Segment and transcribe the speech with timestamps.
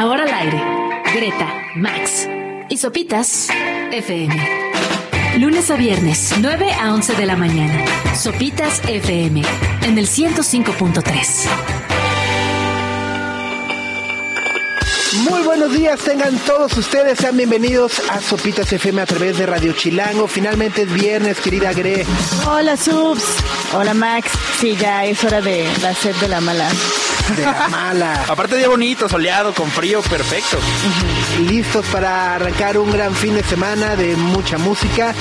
[0.00, 0.58] Ahora al aire.
[1.14, 2.26] Greta, Max
[2.70, 3.48] y Sopitas
[3.92, 4.34] FM.
[5.36, 7.84] Lunes a viernes, 9 a 11 de la mañana.
[8.16, 9.42] Sopitas FM
[9.82, 11.48] en el 105.3.
[15.28, 19.74] Muy buenos días, tengan todos ustedes, sean bienvenidos a Sopitas FM a través de Radio
[19.74, 20.26] Chilango.
[20.28, 22.06] Finalmente es viernes, querida Gre.
[22.46, 23.36] Hola, Subs.
[23.74, 24.30] Hola, Max.
[24.58, 26.70] Sí, ya es hora de la sed de la mala.
[27.36, 28.24] De la mala.
[28.28, 30.58] Aparte día bonito, soleado, con frío, perfecto.
[31.48, 35.14] Listos para arrancar un gran fin de semana de mucha música,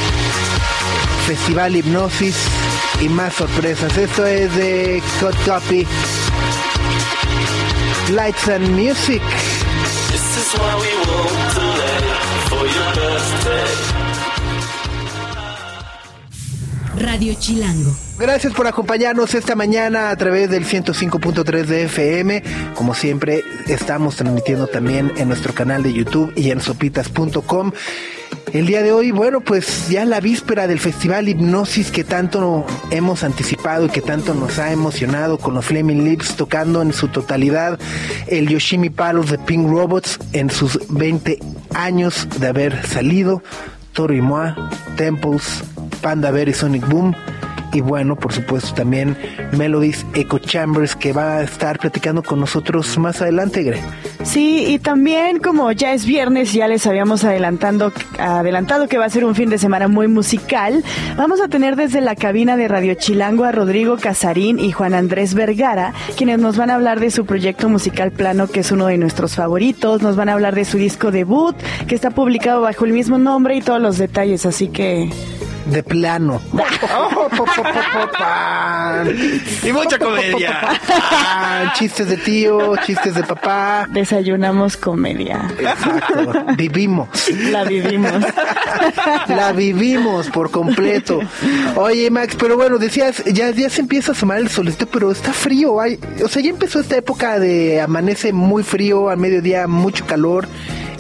[1.27, 2.35] festival hipnosis
[2.99, 3.95] y más sorpresas.
[3.97, 5.85] Esto es de Cut Copy.
[8.11, 9.21] Lights and Music.
[10.11, 11.99] This is why we won't delay
[12.49, 13.98] for your birthday.
[16.99, 17.95] Radio Chilango.
[18.19, 22.43] Gracias por acompañarnos esta mañana a través del 105.3 de FM.
[22.75, 27.71] Como siempre, estamos transmitiendo también en nuestro canal de YouTube y en sopitas.com.
[28.51, 33.23] El día de hoy, bueno, pues ya la víspera del Festival Hipnosis que tanto hemos
[33.23, 37.79] anticipado y que tanto nos ha emocionado con los Flaming Lips tocando en su totalidad
[38.27, 41.39] el Yoshimi Palos de Pink Robots en sus 20
[41.73, 43.43] años de haber salido.
[43.93, 44.55] Toro y Moa,
[44.97, 45.63] Temples,
[46.01, 47.15] Panda Bear Sonic Boom.
[47.71, 49.15] Y bueno, por supuesto también
[49.51, 53.79] Melodies Echo Chambers que va a estar platicando con nosotros más adelante, Gre.
[54.23, 59.09] Sí, y también como ya es viernes, ya les habíamos adelantando, adelantado que va a
[59.09, 60.83] ser un fin de semana muy musical,
[61.15, 65.35] vamos a tener desde la cabina de Radio Chilango a Rodrigo Casarín y Juan Andrés
[65.35, 68.97] Vergara, quienes nos van a hablar de su proyecto musical Plano, que es uno de
[68.97, 71.55] nuestros favoritos, nos van a hablar de su disco debut,
[71.87, 75.09] que está publicado bajo el mismo nombre y todos los detalles, así que...
[75.69, 76.41] De plano.
[79.63, 80.59] Y mucha comedia.
[81.11, 83.87] Ah, chistes de tío, chistes de papá.
[83.89, 85.49] Desayunamos comedia.
[85.59, 86.45] Exacto.
[86.57, 87.09] Vivimos.
[87.51, 88.13] La vivimos.
[89.27, 91.19] La vivimos por completo.
[91.75, 95.33] Oye, Max, pero bueno, decías, ya, ya se empieza a asomar el solito, pero está
[95.33, 95.79] frío.
[95.79, 100.47] Hay, o sea, ya empezó esta época de amanece muy frío, al mediodía mucho calor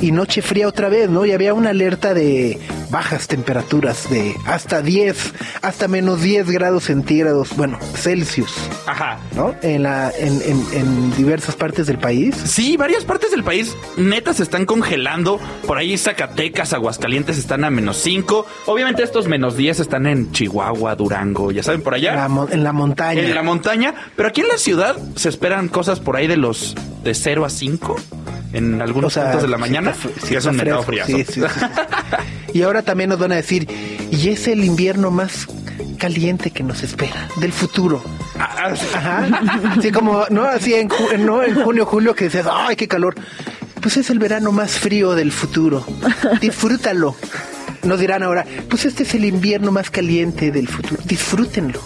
[0.01, 1.25] y noche fría otra vez, ¿no?
[1.25, 7.55] Y había una alerta de bajas temperaturas de hasta 10, hasta menos 10 grados centígrados,
[7.55, 8.53] bueno, Celsius,
[8.85, 9.19] Ajá.
[9.35, 9.55] ¿no?
[9.61, 12.35] En, la, en, en, en diversas partes del país.
[12.45, 15.39] Sí, varias partes del país neta se están congelando.
[15.67, 18.45] Por ahí Zacatecas, Aguascalientes están a menos 5.
[18.65, 22.15] Obviamente estos menos 10 están en Chihuahua, Durango, ya saben, por allá.
[22.15, 23.21] La en la montaña.
[23.21, 23.93] en la montaña.
[24.15, 27.49] Pero aquí en la ciudad se esperan cosas por ahí de los de 0 a
[27.49, 27.95] 5
[28.53, 29.88] en algunos O sea, puntos de la mañana.
[29.91, 31.31] Está fre- sí que es está un mentado fresco, friazo.
[31.33, 31.65] sí, sí, sí.
[32.53, 33.67] Y ahora también nos van a decir,
[34.11, 35.45] y es el invierno más
[35.99, 38.03] caliente que nos espera, del futuro.
[38.39, 39.27] Ajá.
[39.77, 40.45] Así como, ¿no?
[40.45, 43.13] Así en, ju- no, en junio, julio, que dices, ¡ay, qué calor!
[43.81, 45.85] Pues es el verano más frío del futuro.
[46.41, 47.15] Disfrútalo.
[47.83, 51.01] Nos dirán ahora, pues este es el invierno más caliente del futuro.
[51.05, 51.79] Disfrútenlo.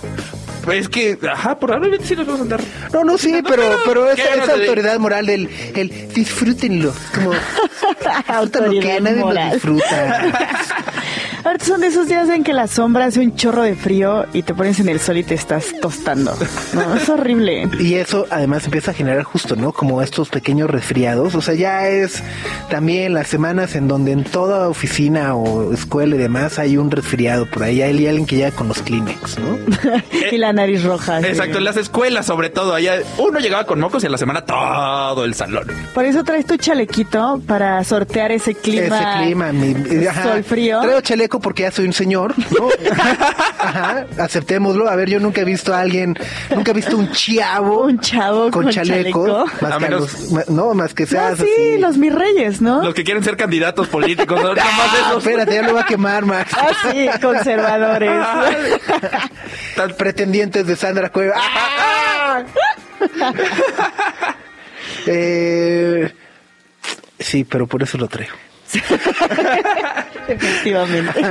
[0.72, 2.62] Es que, ajá, probablemente sí nos vamos a andar.
[2.94, 6.94] No, no, sí, pero, pero esa, ¿Qué ganas esa de- autoridad moral del el disfrútenlo.
[7.13, 7.31] Como,
[8.28, 10.31] disfrútalo que nadie lo disfruta.
[11.44, 14.44] Ahorita son de esos días en que la sombra hace un chorro de frío y
[14.44, 16.34] te pones en el sol y te estás tostando.
[16.74, 17.70] No, es horrible.
[17.80, 19.74] Y eso además empieza a generar justo, ¿no?
[19.74, 21.36] Como estos pequeños resfriados.
[21.36, 22.24] O sea, ya es
[22.70, 27.46] también las semanas en donde en toda oficina o escuela y demás hay un resfriado
[27.50, 27.82] por ahí.
[27.82, 29.58] Hay alguien que llega con los Kleenex, ¿no?
[30.32, 31.20] y la nariz roja.
[31.20, 31.28] sí.
[31.28, 32.74] Exacto, en las escuelas sobre todo.
[32.74, 35.68] Allá uno llegaba con mocos y a la semana todo el salón.
[35.94, 38.96] Por eso traes tu chalequito para sortear ese clima.
[38.96, 40.24] Ese clima, mi, ajá.
[40.24, 40.80] Sol frío.
[40.82, 42.70] Traigo chaleco porque ya soy un señor, ¿no?
[43.60, 44.90] Ajá, aceptémoslo.
[44.90, 46.18] A ver, yo nunca he visto a alguien,
[46.54, 49.46] nunca he visto un chavo, Un chavo con chaleco, chaleco.
[49.62, 51.78] Más A que a menos- los- no, más que No, seas sí, así.
[51.80, 52.84] los mis reyes, ¿no?
[52.84, 55.26] Los que quieren ser candidatos políticos, no nada más Ah, esos.
[55.26, 56.52] espérate, ya lo va a quemar, Max.
[56.58, 58.12] Ah, sí, conservadores.
[59.76, 61.36] Tan pretendientes de Sandra Cueva.
[61.38, 62.44] ¡Ah!
[65.06, 66.12] Eh,
[67.20, 68.36] sí, pero por eso lo traigo.
[70.28, 71.22] Efectivamente.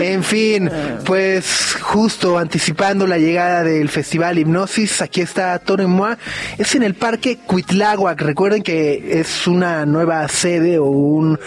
[0.00, 0.70] En fin,
[1.04, 6.18] pues justo anticipando la llegada del Festival Hipnosis, aquí está Toro y Moa.
[6.58, 8.20] Es en el Parque Cuitláhuac.
[8.20, 11.38] Recuerden que es una nueva sede o un,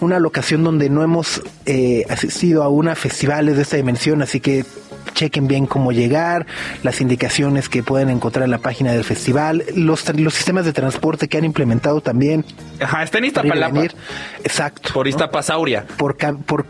[0.00, 4.64] una locación donde no hemos eh, asistido a una festivales de esta dimensión, así que
[5.14, 6.46] chequen bien cómo llegar,
[6.82, 11.28] las indicaciones que pueden encontrar en la página del festival, los, los sistemas de transporte
[11.28, 12.44] que han implementado también.
[12.80, 13.72] Ajá, está en Iztapalapa.
[13.74, 13.94] venir.
[14.44, 14.90] Exacto.
[14.92, 15.10] Por ¿no?
[15.10, 15.84] Iztapasauria.
[15.96, 16.66] Por, ca- por,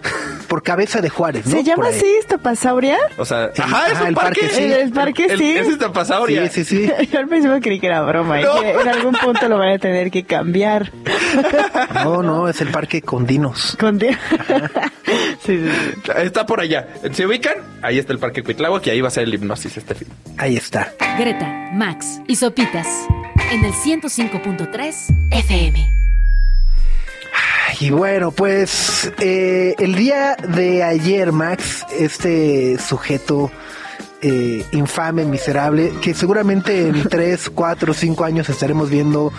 [0.49, 1.53] por cabeza de Juárez, ¿no?
[1.57, 2.99] ¿Se llama así esta pasauria?
[3.17, 4.41] O sea, Sí, ajá, es un el parque.
[4.43, 4.63] parque, sí.
[4.65, 5.57] El, el parque El- sí.
[5.57, 6.49] Es Iztapasauria.
[6.51, 6.93] Sí, sí, sí.
[7.13, 9.79] Yo al principio creí que era broma y que en algún punto lo van a
[9.79, 10.91] tener que cambiar.
[12.05, 13.77] No, no, es el parque con dinos.
[13.79, 14.09] Con di-
[15.45, 16.11] sí, sí, sí.
[16.19, 16.89] Está por allá.
[17.13, 17.55] ¿Se ubican?
[17.83, 20.09] Ahí está el Parque Cuitláhuac y ahí va a ser el hipnosis este fin.
[20.39, 20.93] Ahí está.
[21.19, 22.87] Greta, Max y Sopitas
[23.51, 24.95] en el 105.3
[25.31, 25.93] FM.
[27.81, 33.51] Y bueno, pues eh, el día de ayer, Max, este sujeto
[34.21, 39.33] eh, infame, miserable, que seguramente en 3, 4, 5 años estaremos viendo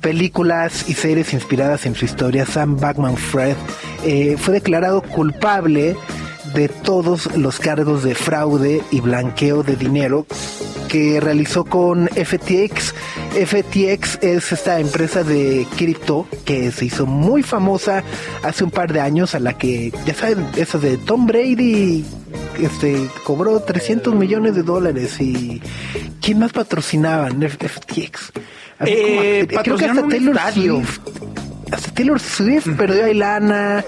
[0.00, 3.56] películas y series inspiradas en su historia, Sam Backman Fred,
[4.04, 5.96] eh, fue declarado culpable
[6.54, 10.26] de todos los cargos de fraude y blanqueo de dinero
[10.88, 12.94] que realizó con FTX.
[13.46, 18.02] FTX es esta empresa de cripto que se hizo muy famosa
[18.42, 22.04] hace un par de años a la que, ya saben, esa de Tom Brady
[22.62, 25.60] este cobró 300 millones de dólares y
[26.20, 28.32] ¿quién más patrocinaban FTX?
[28.86, 30.38] Eh, como- creo que hasta Taylor.
[30.52, 30.98] Swift
[31.70, 33.84] hasta Taylor Swift perdió ahí lana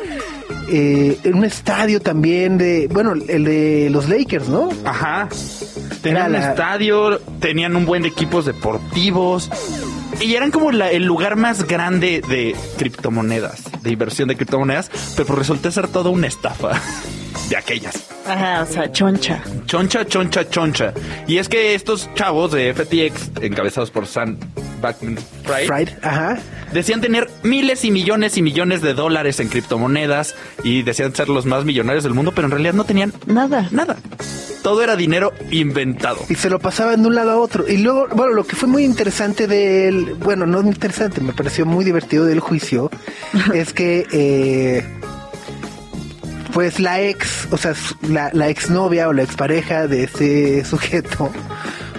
[0.70, 5.28] eh, en un estadio también de bueno el de los Lakers no Ajá.
[6.02, 9.50] Tenían un la- estadio, tenían un buen de equipos deportivos.
[10.20, 15.26] Y eran como la- el lugar más grande de criptomonedas, de inversión de criptomonedas, pero
[15.26, 16.80] pues resultó ser toda una estafa
[17.48, 18.06] de aquellas.
[18.26, 19.42] Ajá, o sea, choncha.
[19.66, 20.92] Choncha, choncha, choncha.
[21.26, 24.36] Y es que estos chavos de FTX, encabezados por Sam
[24.80, 26.38] Backman Fried, Fried ajá
[26.72, 31.44] decían tener miles y millones y millones de dólares en criptomonedas y decían ser los
[31.46, 33.68] más millonarios del mundo, pero en realidad no tenían Nada.
[33.72, 33.96] nada.
[34.62, 36.18] Todo era dinero inventado.
[36.28, 38.68] y se lo pasaban de un lado a otro y luego bueno lo que fue
[38.68, 42.90] muy interesante del bueno no muy interesante me pareció muy divertido del juicio
[43.54, 44.84] es que eh,
[46.52, 47.74] pues la ex o sea
[48.08, 51.30] la, la exnovia o la expareja de este sujeto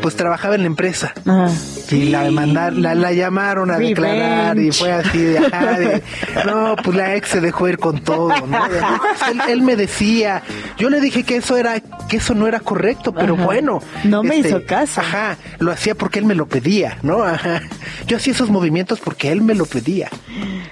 [0.02, 1.50] pues trabajaba en la empresa Ajá.
[1.92, 3.90] Y la mandar, la, la llamaron a Revenge.
[3.96, 6.02] declarar y fue así de, ajá, de,
[6.46, 8.70] no, pues la ex se dejó ir con todo, ¿no?
[8.70, 10.42] De, "No, pues él, él me decía,
[10.78, 13.44] yo le dije que eso era, que eso no era correcto, pero Ajá.
[13.44, 13.82] bueno.
[14.06, 15.02] No me hizo caso.
[15.02, 17.24] Ajá, lo hacía porque él me lo pedía, ¿no?
[17.26, 17.62] Ajá.
[18.08, 20.08] Yo hacía esos movimientos porque él me lo pedía.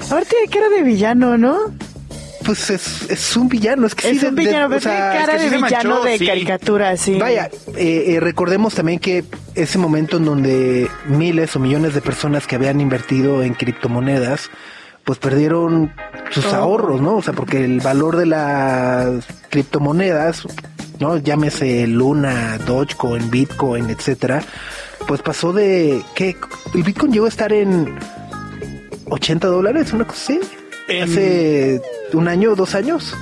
[0.10, 1.58] Ahora tiene cara de villano, ¿no?
[2.46, 4.82] Pues es, es un villano, es que sí Es de- un de- villano, o pero
[4.82, 6.26] sea, tiene es cara que sí de villano manchó, de sí.
[6.26, 7.20] caricatura, sí.
[7.20, 9.24] Vaya, eh, eh, recordemos también que
[9.56, 14.50] ese momento en donde miles o millones de personas que habían invertido en criptomonedas,
[15.04, 15.94] pues perdieron
[16.32, 17.18] sus ahorros, ¿no?
[17.18, 20.44] O sea, porque el valor de las criptomonedas,
[21.00, 21.18] ¿no?
[21.18, 24.44] Llámese Luna, Dogecoin, Bitcoin, etcétera,
[25.08, 26.36] pues pasó de que
[26.74, 27.98] el Bitcoin llegó a estar en
[29.10, 30.40] 80 dólares, una cosa así.
[30.90, 31.82] En- Hace
[32.14, 33.16] un año o dos años.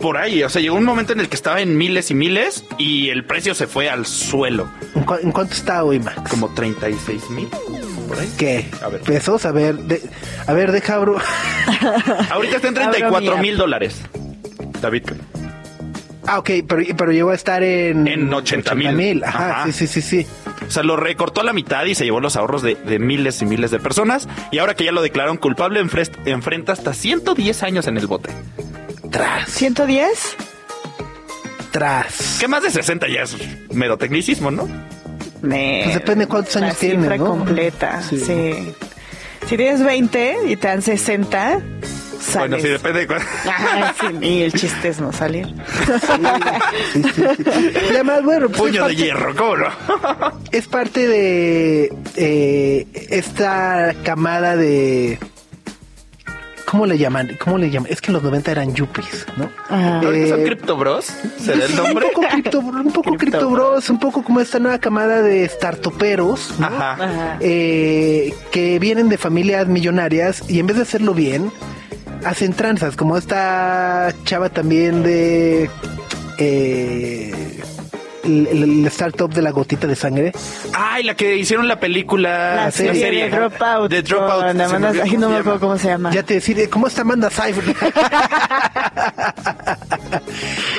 [0.00, 2.64] Por ahí, o sea, llegó un momento en el que estaba en miles y miles
[2.78, 6.30] y el precio se fue al suelo, ¿En, en cuánto está hoy, Max?
[6.30, 7.48] como 36 mil.
[8.06, 8.30] Por ahí.
[8.36, 8.68] ¿Qué?
[8.82, 9.00] A ver.
[9.00, 10.02] Pesos, a ver, de-
[10.46, 11.16] a ver, deja abro.
[12.30, 13.96] Ahorita está en Abro 34 mi mil dólares.
[14.80, 15.04] David.
[16.26, 18.08] Ah, ok, pero, pero llegó a estar en...
[18.08, 19.22] En 80,000.
[19.24, 19.64] Ajá, Ajá.
[19.66, 20.26] sí, sí, sí, sí.
[20.66, 23.40] O sea, lo recortó a la mitad y se llevó los ahorros de, de miles
[23.42, 24.28] y miles de personas.
[24.50, 25.80] Y ahora que ya lo declararon culpable,
[26.24, 28.30] enfrenta hasta 110 años en el bote.
[29.10, 30.08] Tras, ¿110?
[31.70, 32.38] tras.
[32.40, 33.36] Que más de 60 ya es
[33.72, 34.66] mero tecnicismo, ¿no?
[35.42, 37.26] Ne- Pues depende de cuántos años la tienes, cifra ¿no?
[37.26, 38.18] completa, Sí.
[38.18, 38.72] sí.
[39.48, 41.60] Si tienes 20 y te dan 60,
[42.20, 42.48] sales.
[42.50, 43.20] Bueno, sí, depende de cuál.
[43.20, 45.46] Ajá, sí, y el chiste es no salir.
[45.46, 47.22] Sí.
[47.84, 49.66] Y además, bueno, pues es Puño de hierro, ¿cómo no?
[50.52, 55.18] Es parte de eh, esta camada de...
[56.66, 57.36] ¿Cómo le llaman?
[57.42, 57.92] ¿Cómo le llaman?
[57.92, 59.48] Es que en los 90 eran yuppies, ¿no?
[59.68, 60.00] Ajá.
[60.00, 61.06] ¿Ahorita son Eh, Crypto Bros?
[61.38, 62.06] ¿Será el Un nombre?
[62.12, 66.66] poco cripto, un poco Crypto bros, un poco como esta nueva camada de startuperos, ¿no?
[66.66, 66.92] Ajá.
[66.94, 67.36] Ajá.
[67.38, 71.52] eh, que vienen de familias millonarias y en vez de hacerlo bien,
[72.26, 75.70] hacen tranzas, como esta chava también de
[76.38, 77.62] eh,
[78.26, 80.32] el, el- startup de la gotita de sangre.
[80.74, 82.54] Ay, la que hicieron la película.
[82.56, 83.90] La serie, de Dropout.
[83.90, 84.44] De Dropout.
[84.46, 85.38] con me ay, cómo no se me llama.
[85.38, 86.10] acuerdo cómo se llama.
[86.12, 87.74] Ya te decir, ¿cómo está Amanda Seyfried?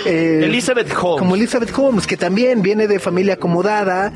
[0.05, 1.19] Eh, Elizabeth Holmes.
[1.19, 4.13] Como Elizabeth Holmes, que también viene de familia acomodada,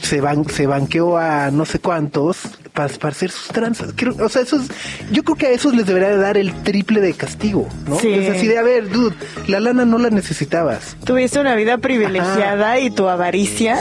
[0.00, 2.38] se, ban- se banqueó a no sé cuántos
[2.72, 3.90] para, para hacer sus tranzas.
[3.96, 4.62] Creo- o sea, esos,
[5.10, 7.98] yo creo que a esos les debería de dar el triple de castigo, ¿no?
[7.98, 8.12] Sí.
[8.14, 9.14] Es así de, a ver, dude,
[9.46, 10.96] la lana no la necesitabas.
[11.04, 13.78] Tuviste una vida privilegiada y tu avaricia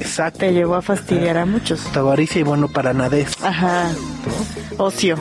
[0.00, 0.40] Exacto.
[0.40, 1.80] te llevó a fastidiar a muchos.
[1.92, 3.32] Tu avaricia y bueno para nadez.
[3.42, 3.90] Ajá.
[4.76, 5.18] Ocio.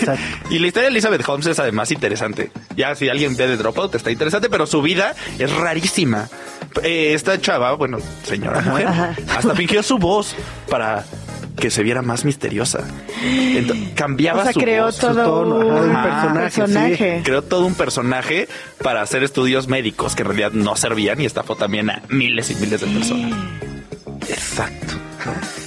[0.00, 0.22] Exacto.
[0.50, 2.52] Y la historia de Elizabeth Holmes es además interesante.
[2.76, 6.28] Ya si alguien ve de Dropout está interesante, pero su vida es rarísima.
[6.84, 10.36] Eh, esta chava, bueno, señora mujer, hasta fingió su voz
[10.68, 11.04] para
[11.58, 12.80] que se viera más misteriosa.
[13.94, 14.98] Cambiaba O sea, su creó voz.
[14.98, 17.20] todo tono, ajá, de un personaje, personaje.
[17.24, 18.48] Creó todo un personaje
[18.82, 22.54] para hacer estudios médicos que en realidad no servían y estafó también a miles y
[22.56, 23.32] miles de personas.
[24.28, 24.94] Exacto.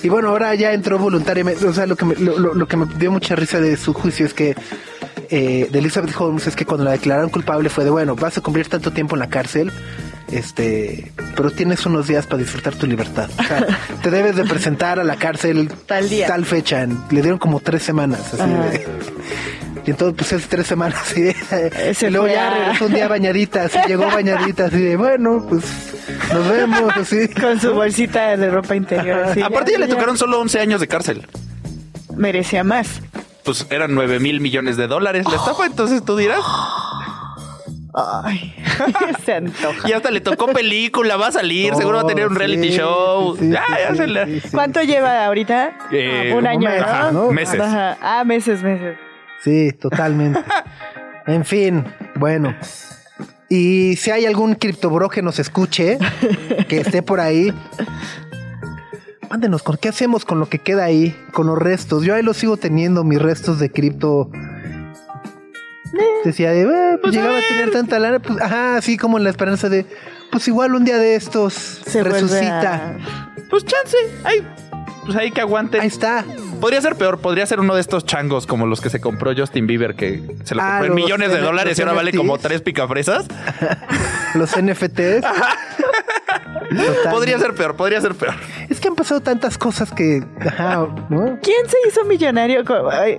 [0.03, 1.65] Y bueno, ahora ya entró voluntariamente.
[1.65, 3.93] O sea, lo que me, lo, lo- lo que me dio mucha risa de su
[3.93, 4.55] juicio es que
[5.29, 8.41] eh, de Elizabeth Holmes es que cuando la declararon culpable fue de bueno, vas a
[8.41, 9.71] cumplir tanto tiempo en la cárcel,
[10.31, 13.29] este, pero tienes unos días para disfrutar tu libertad.
[13.39, 13.65] O sea,
[14.03, 16.27] te debes de presentar a la cárcel Tal día.
[16.27, 16.83] tal fecha.
[16.83, 18.33] En- le dieron como tres semanas.
[18.33, 18.87] Así de-
[19.85, 22.93] y entonces, pues esas tres semanas, así de- Se y luego ya a- regresó un
[22.93, 25.63] día bañadita, así llegó bañadita, así de, bueno, pues
[26.33, 27.27] nos vemos, así.
[27.29, 29.23] Con su bolsita de ropa interior.
[29.25, 31.27] así, Aparte ya le tocaron solo 11 años de cárcel.
[32.15, 33.01] Merecía más.
[33.45, 36.41] Pues eran 9 mil millones de dólares la estafa, entonces tú dirás.
[37.93, 38.53] Ay,
[39.25, 39.89] se antoja.
[39.89, 42.69] Y hasta le tocó película, va a salir, seguro va a tener un Oh, reality
[42.69, 43.35] sí, show.
[43.35, 44.49] sí, sí, ya, ya sí, se le- sí, sí.
[44.51, 45.77] ¿Cuánto lleva ahorita?
[45.91, 46.85] Eh, un año, mes, ¿no?
[46.87, 47.31] ajá, ¿no?
[47.31, 47.59] Meses.
[47.59, 47.97] Ajá.
[48.01, 48.97] Ah, meses, meses.
[49.43, 50.39] Sí, totalmente.
[51.27, 51.83] en fin,
[52.15, 52.55] bueno.
[53.49, 55.97] Y si hay algún criptobro que nos escuche,
[56.67, 57.51] que esté por ahí,
[59.29, 61.15] mándenos, ¿con ¿qué hacemos con lo que queda ahí?
[61.33, 62.03] Con los restos.
[62.03, 64.29] Yo ahí los sigo teniendo, mis restos de cripto.
[66.23, 69.29] Decía de, "Eh, pues llegaba a tener tanta lana, pues, ajá, así como en la
[69.29, 69.85] esperanza de,
[70.31, 72.73] pues igual un día de estos Se resucita.
[72.75, 72.97] a-
[73.49, 74.45] Pues chance, ay,
[75.05, 75.79] pues ahí que aguante.
[75.79, 76.23] Ahí está.
[76.61, 79.65] Podría ser peor, podría ser uno de estos changos como los que se compró Justin
[79.65, 82.37] Bieber, que se lo Ah, compró en los millones de dólares y ahora vale como
[82.37, 83.25] tres picafresas.
[84.35, 85.25] Los NFTs.
[86.69, 87.11] Total.
[87.11, 88.35] Podría ser peor, podría ser peor.
[88.69, 91.39] Es que han pasado tantas cosas que, ajá, ¿no?
[91.41, 92.63] ¿Quién se hizo millonario?
[92.65, 93.17] con- ay,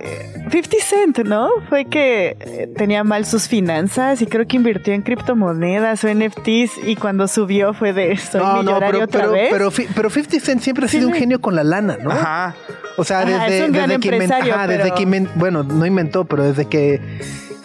[0.49, 1.49] 50 Cent, ¿no?
[1.69, 6.77] Fue que eh, tenía mal sus finanzas y creo que invirtió en criptomonedas o NFTs
[6.85, 9.49] y cuando subió fue de soy millonario pero, otra pero, vez.
[9.51, 12.11] pero, fi- pero 50 Cent siempre ha Sí, sido un genio con la lana, ¿no?
[12.11, 12.55] Ajá.
[12.97, 14.35] O sea, Ajá, desde, que inventó,
[14.67, 17.01] desde pero- que inventó, bueno, no inventó, pero desde que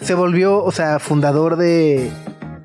[0.01, 2.11] se volvió, o sea, fundador de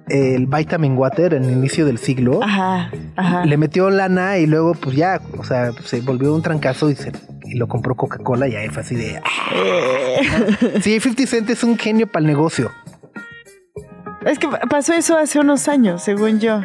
[0.08, 3.44] el Vitamin Water en el inicio del siglo, Ajá, ajá.
[3.46, 7.12] le metió lana y luego, pues ya, o sea, se volvió un trancazo y se
[7.44, 9.18] y lo compró Coca-Cola y ahí fue así de...
[9.18, 9.54] ah.
[9.54, 12.70] Eh, Sí, 50 Cent es un genio para el negocio.
[14.24, 16.62] es que pasó eso hace unos años, según yo.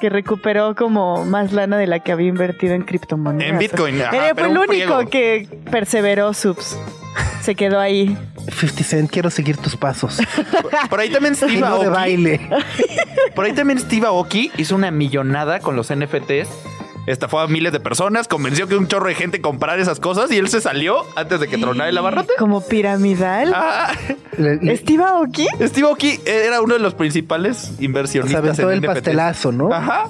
[0.00, 3.52] Que recuperó como más lana de la que había invertido en criptomonedas.
[3.52, 5.10] En Bitcoin, ajá, Eh, pero fue el único friego.
[5.10, 6.78] que perseveró, Subs.
[7.42, 8.16] Se quedó ahí.
[8.58, 10.18] 50 Cent, quiero seguir tus pasos.
[10.90, 11.86] Por ahí también Steve de Aoki.
[11.88, 12.40] baile.
[13.34, 16.48] Por ahí también Steve Aoki hizo una millonada con los NFTs.
[17.06, 20.36] Estafó a miles de personas, convenció que un chorro de gente comprara esas cosas y
[20.36, 22.34] él se salió antes de que tronara el abarrote.
[22.38, 23.52] Como piramidal.
[23.54, 23.90] Ah,
[24.36, 25.46] Le- le- ¿Steve Aoki?
[25.62, 28.86] Steve Aoki era uno de los principales se inversionistas aventó en el NFTs.
[28.94, 29.72] pastelazo, ¿no?
[29.72, 30.08] Ajá.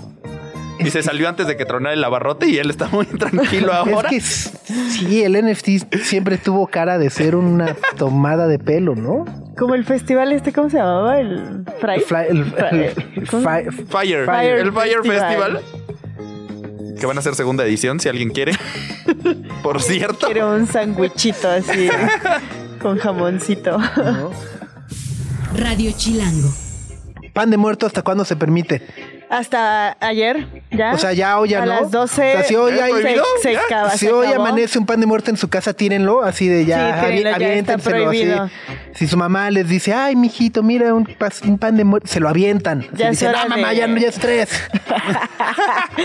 [0.84, 4.08] Y se salió antes de que tronara el abarrote y él está muy tranquilo ahora.
[4.08, 4.50] Es que s-
[4.90, 9.24] sí, el NFT siempre tuvo cara de ser una tomada de pelo, ¿no?
[9.58, 11.20] Como el festival este, ¿cómo se llamaba?
[11.20, 12.00] El Fry.
[12.00, 12.44] Fly- el-
[13.26, 15.60] Fire, Fire el Fire Festival.
[15.60, 15.60] Festival.
[16.98, 18.52] Que van a hacer segunda edición si alguien quiere.
[19.62, 20.26] Por cierto.
[20.26, 21.88] Quiero un sándwichito así
[22.80, 23.78] con jamoncito.
[25.56, 26.48] Radio Chilango.
[27.32, 28.82] pan de muerto, ¿hasta cuándo se permite?
[29.30, 30.92] Hasta ayer, ¿ya?
[30.92, 31.72] O sea, ya o ya a no.
[31.82, 33.60] las 12 O sea, si hoy se- hay- se, se ¿Ya?
[33.60, 34.44] acaba, si se hoy acabó.
[34.44, 37.54] amanece un pan de muerto en su casa, tírenlo, así de ya, Sí, tírenlo, ya
[37.54, 38.28] está así.
[38.96, 41.04] Si su mamá les dice, ay, mijito, mira un,
[41.60, 42.84] pan de muerto, se lo avientan.
[42.92, 44.50] Ya es dicen, hora ah, mamá, de- ya no, ya es tres.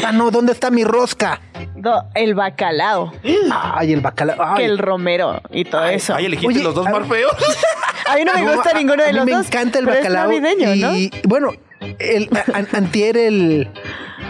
[0.05, 1.41] ah, no, ¿dónde está mi rosca?
[1.75, 3.12] No, el bacalao,
[3.51, 4.38] Ay, el bacalao.
[4.39, 4.58] Ay.
[4.58, 6.13] que el romero y todo eso.
[6.15, 7.32] Ay, elegiste Oye, los dos a más feos.
[8.08, 9.48] a mí no me No, gusta a- ninguno de a mí los me dos.
[9.48, 10.32] encanta el pero bacalao.
[10.32, 10.96] Es navideño, ¿no?
[10.96, 11.51] y bueno,
[12.00, 13.68] el an- antier el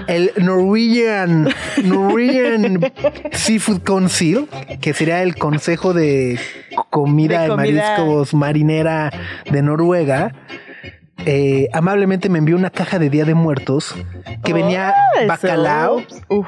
[0.07, 1.49] el Norwegian
[1.83, 2.91] Norwegian
[3.31, 4.47] Seafood Council,
[4.81, 6.39] que sería el Consejo de
[6.89, 7.55] Comida De comida.
[7.97, 9.11] Mariscos Marinera
[9.49, 10.33] de Noruega.
[11.25, 13.95] Eh, amablemente me envió una caja de Día de Muertos
[14.43, 14.93] que venía
[15.23, 16.47] Oh, bacalao, Uf,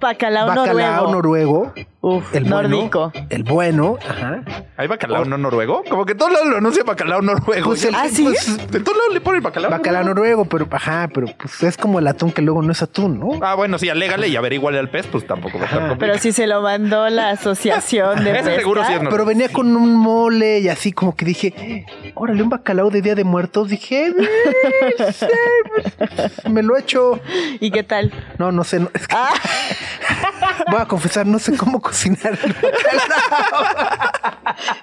[0.00, 1.72] Bacalao, bacalao noruego.
[1.72, 1.72] noruego.
[2.00, 2.88] Uf, el bueno,
[3.28, 4.42] el bueno, ajá.
[4.76, 5.82] ¿Hay bacalao no noruego?
[5.90, 7.66] Como que todos lados lo anuncian bacalao noruego.
[7.70, 8.22] Pues el- ¿Ah, sí?
[8.22, 9.70] pues, En todos lados le ponen bacalao.
[9.70, 13.18] bacalao noruego, pero ajá, pero pues es como el atún que luego no es atún,
[13.18, 13.30] ¿no?
[13.42, 16.18] Ah, bueno, sí, alégale y averiguale al pez, pues tampoco va a estar Pero complicado.
[16.20, 19.00] si se lo mandó la asociación de Ese seguro sí es.
[19.10, 23.14] Pero venía con un mole y así como que dije, órale, un bacalao de Día
[23.16, 23.70] de Muertos.
[23.70, 25.26] Dije, "Eh, sí,
[25.68, 27.20] pues, me lo he hecho.
[27.60, 28.12] ¿Y qué tal?
[28.38, 28.80] No, no sé.
[28.80, 29.32] no, es que- Ah.
[30.70, 32.54] Voy a confesar, no sé cómo cocinar el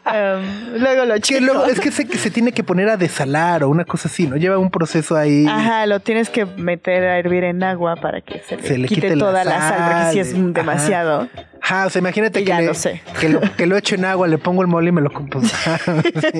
[0.05, 1.39] Um, luego lo Que chico.
[1.41, 4.25] luego, es que sé que se tiene que poner a desalar o una cosa así,
[4.27, 4.37] ¿no?
[4.37, 5.45] Lleva un proceso ahí.
[5.47, 8.87] Ajá, lo tienes que meter a hervir en agua para que se le, Se le
[8.87, 10.43] quite, quite la toda la sal, porque si es ajá.
[10.53, 11.27] demasiado.
[11.61, 13.01] Ajá, o sea, imagínate que, ya le- lo sé.
[13.19, 15.41] que, lo, que lo echo en agua, le pongo el mole y me lo compo.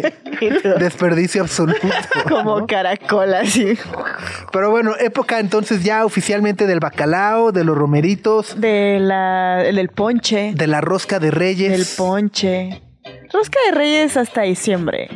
[0.80, 1.80] Desperdicio absoluto.
[2.30, 2.68] Como ¿no?
[2.68, 3.78] caracol así.
[4.52, 10.54] Pero bueno, época entonces ya oficialmente del bacalao, de los romeritos, De la, del ponche.
[10.56, 11.72] de la rosca de reyes.
[11.72, 12.82] Del ponche.
[13.32, 15.10] Rosca de Reyes hasta diciembre.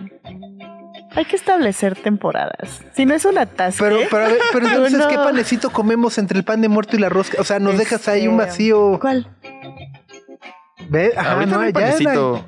[1.15, 2.81] Hay que establecer temporadas.
[2.93, 3.81] Si no es un atasque.
[3.83, 6.99] Pero, pero, a ver, pero entonces, ¿qué panecito comemos entre el pan de muerto y
[6.99, 7.41] la rosca?
[7.41, 8.99] O sea, nos dejas ahí un Este, vacío.
[8.99, 9.27] ¿Cuál?
[10.89, 11.15] ¿Ves?
[11.17, 12.45] Ajá, Ahorita no, hay ya era- panecito.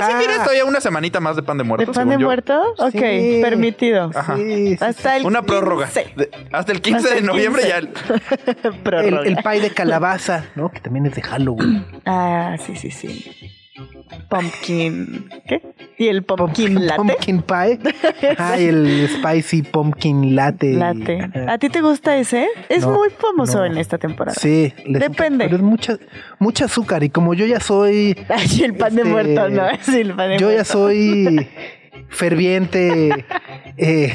[0.00, 2.26] Ah, sí, tienes todavía una semanita más de pan de muerto, ¿De pan de yo.
[2.26, 2.60] muerto?
[2.78, 3.40] Ok, Sí.
[3.42, 4.10] permitido.
[4.14, 4.36] Ajá.
[4.36, 5.86] Sí, sí, Hasta el Una prórroga.
[5.86, 6.12] 15.
[6.16, 7.68] De- hasta el 15 Hasta de noviembre 15.
[7.72, 7.78] ya.
[8.64, 9.22] el- El, Prórroga.
[9.28, 10.70] el pie de calabaza, ¿no?
[10.70, 11.84] Que también es de Halloween.
[12.06, 13.30] Ah, sí, sí, sí.
[14.28, 15.28] Pumpkin.
[15.48, 15.60] ¿Qué?
[15.96, 16.96] ¿Y el pumpkin latte?
[16.96, 17.78] Pumpkin pie.
[18.38, 20.72] Ah, y el spicy pumpkin latte.
[20.74, 21.30] Latte.
[21.48, 22.48] ¿A ti te gusta ese?
[22.68, 23.64] Es No, muy famoso no.
[23.66, 24.36] en esta temporada.
[24.40, 25.44] Sí, Depende.
[25.44, 25.98] Pero es mucha,
[26.38, 27.04] mucha azúcar.
[27.04, 28.16] Y como yo ya soy.
[28.28, 29.62] Ay, el pan de Este, muerto, ¿no?
[29.82, 31.46] Sí, el pan de Yo ya soy
[32.08, 33.24] ferviente
[33.76, 34.14] eh,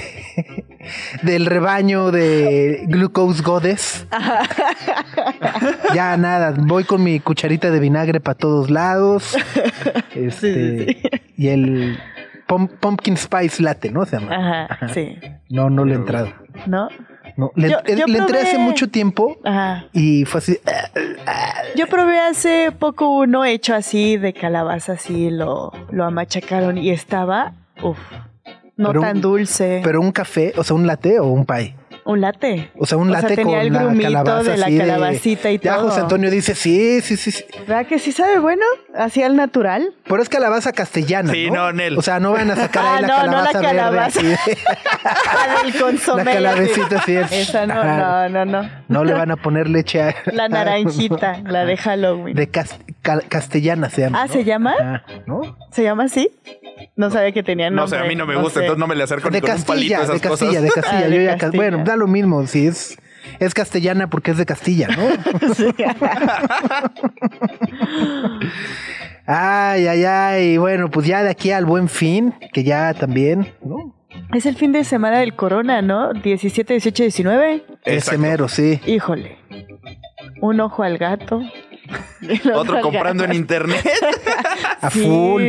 [1.24, 4.06] del rebaño de Glucose Goddess.
[5.94, 9.36] ya nada, voy con mi cucharita de vinagre para todos lados.
[10.16, 12.00] Este, Sí, sí, Y el
[12.48, 14.06] pum- pumpkin spice latte, ¿no?
[14.06, 14.68] Se llama.
[14.68, 15.18] Ajá, sí.
[15.50, 16.32] No, no le he entrado.
[16.66, 16.90] ¿No?
[17.38, 19.86] No, le, Yo- yo le entré hace mucho tiempo Ajá.
[19.94, 20.60] y fue así.
[21.76, 27.54] Yo probé hace poco uno hecho así de calabaza, así lo, lo amachacaron y estaba,
[27.82, 27.98] uff,
[28.80, 29.82] no Pero un- tan dulce.
[29.84, 31.76] Pero un café, o sea, un latte o un pie.
[32.06, 32.72] un latte.
[32.78, 35.52] O sea, un O sea, latte tenía con el la calabaza de la así calabacita
[35.52, 35.90] y Ya todo.
[35.90, 37.44] José Antonio dice, sí, sí, sí, sí.
[37.68, 38.64] ¿Verdad que sí sabe bueno?
[38.96, 39.94] Así al natural.
[40.06, 41.56] Pero es calabaza castellana, Sí, ¿no?
[41.66, 41.98] no, Nel.
[42.00, 44.22] O sea, no van a sacar Ah, ahí la no, no la calabaza calabaza.
[44.22, 44.34] verde.
[44.34, 44.52] así.
[45.04, 46.24] La del consomé.
[46.24, 47.16] La calabacita, sí.
[47.16, 48.30] es- Esa no, Ajá.
[48.30, 48.70] no, no, no.
[48.88, 50.16] No le van a poner leche a...
[50.32, 52.36] La naranjita, la de Halloween.
[52.36, 54.20] De cas- cal- castellana se llama.
[54.22, 54.34] Ah, ¿no?
[54.34, 54.74] ¿se llama?
[54.80, 55.42] Ajá, ¿no?
[55.72, 56.30] ¿Se llama así?
[56.96, 58.66] No sabía que tenía No sé, a mí no me gusta, sé.
[58.66, 60.40] entonces no me le acerco ni De con un palito Castilla, a esas de cosas.
[60.48, 60.98] Castilla, de Castilla.
[61.06, 61.64] Ah, de Yo ya ca- Castilla.
[61.64, 62.98] Bueno, da lo mismo, si es...
[63.40, 65.54] Es castellana porque es de Castilla, ¿no?
[65.54, 65.66] Sí.
[69.26, 70.58] Ay, ay, ay.
[70.58, 73.96] Bueno, pues ya de aquí al buen fin, que ya también, ¿no?
[74.34, 76.14] Es el fin de semana del corona, ¿no?
[76.14, 77.64] 17, 18, 19.
[77.84, 78.22] Ese Exacto.
[78.22, 78.80] mero, sí.
[78.86, 79.38] Híjole.
[80.42, 81.42] Un ojo al gato.
[82.56, 83.88] Otro comprando en internet.
[84.82, 85.02] A Sí.
[85.02, 85.44] full.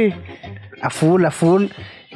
[0.82, 1.66] A full, a full.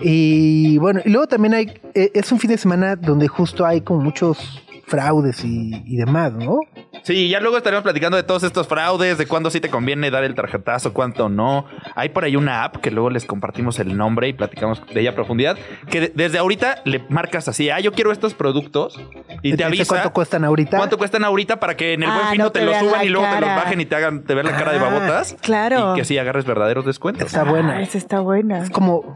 [0.00, 3.80] Y bueno, y luego también hay, eh, es un fin de semana donde justo hay
[3.82, 6.58] como muchos fraudes y, y demás, ¿no?
[7.02, 10.24] Sí, ya luego estaremos platicando de todos estos fraudes, de cuándo sí te conviene dar
[10.24, 11.66] el tarjetazo, cuánto no.
[11.94, 15.10] Hay por ahí una app que luego les compartimos el nombre y platicamos de ella
[15.10, 15.56] a profundidad,
[15.90, 18.98] que de- desde ahorita le marcas así, ah, yo quiero estos productos
[19.42, 20.76] y te avisa ¿Cuánto cuestan ahorita?
[20.78, 22.84] cuánto cuestan ahorita para que en el Ah, buen fin no te, te lo vean
[22.84, 24.82] suban y luego te los bajen y te hagan te ver la cara de Ah,
[24.84, 25.36] babotas.
[25.42, 25.94] claro.
[25.94, 27.26] Y que sí agarres verdaderos descuentos.
[27.26, 27.76] Está buena.
[27.76, 28.58] Ah, esa está buena.
[28.62, 29.14] Es como,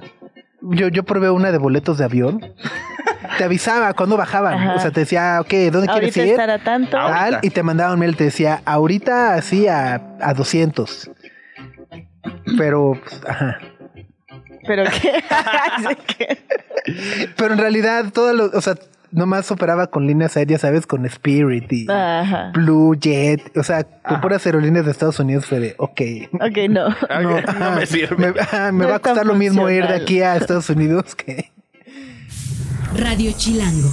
[0.63, 2.41] yo, yo probé una de boletos de avión.
[3.39, 4.55] te avisaba cuando bajaban.
[4.55, 4.75] Ajá.
[4.75, 6.31] O sea, te decía, ok, ¿dónde quieres Ahorita ir?
[6.31, 6.97] estará tanto.
[6.97, 11.11] Tal, y te mandaban un mail, te decía, ahorita así a, a 200.
[12.57, 13.59] Pero, pues, ajá.
[14.67, 15.25] Pero qué.
[16.19, 16.39] ¿Qué?
[17.37, 18.75] Pero en realidad, todo lo, o sea,
[19.11, 20.87] nomás operaba con líneas aéreas, ¿sabes?
[20.87, 22.51] Con Spirit y Ajá.
[22.55, 23.57] Blue Jet.
[23.57, 26.01] O sea, con puras aerolíneas de Estados Unidos fue de, ok.
[26.35, 26.89] Ok, no.
[27.09, 28.33] Ah, No, que no me sirve.
[28.33, 31.15] Me, ajá, me No va a costar lo mismo ir de aquí a Estados Unidos
[31.15, 31.51] que...
[32.97, 33.89] Radio Chilango.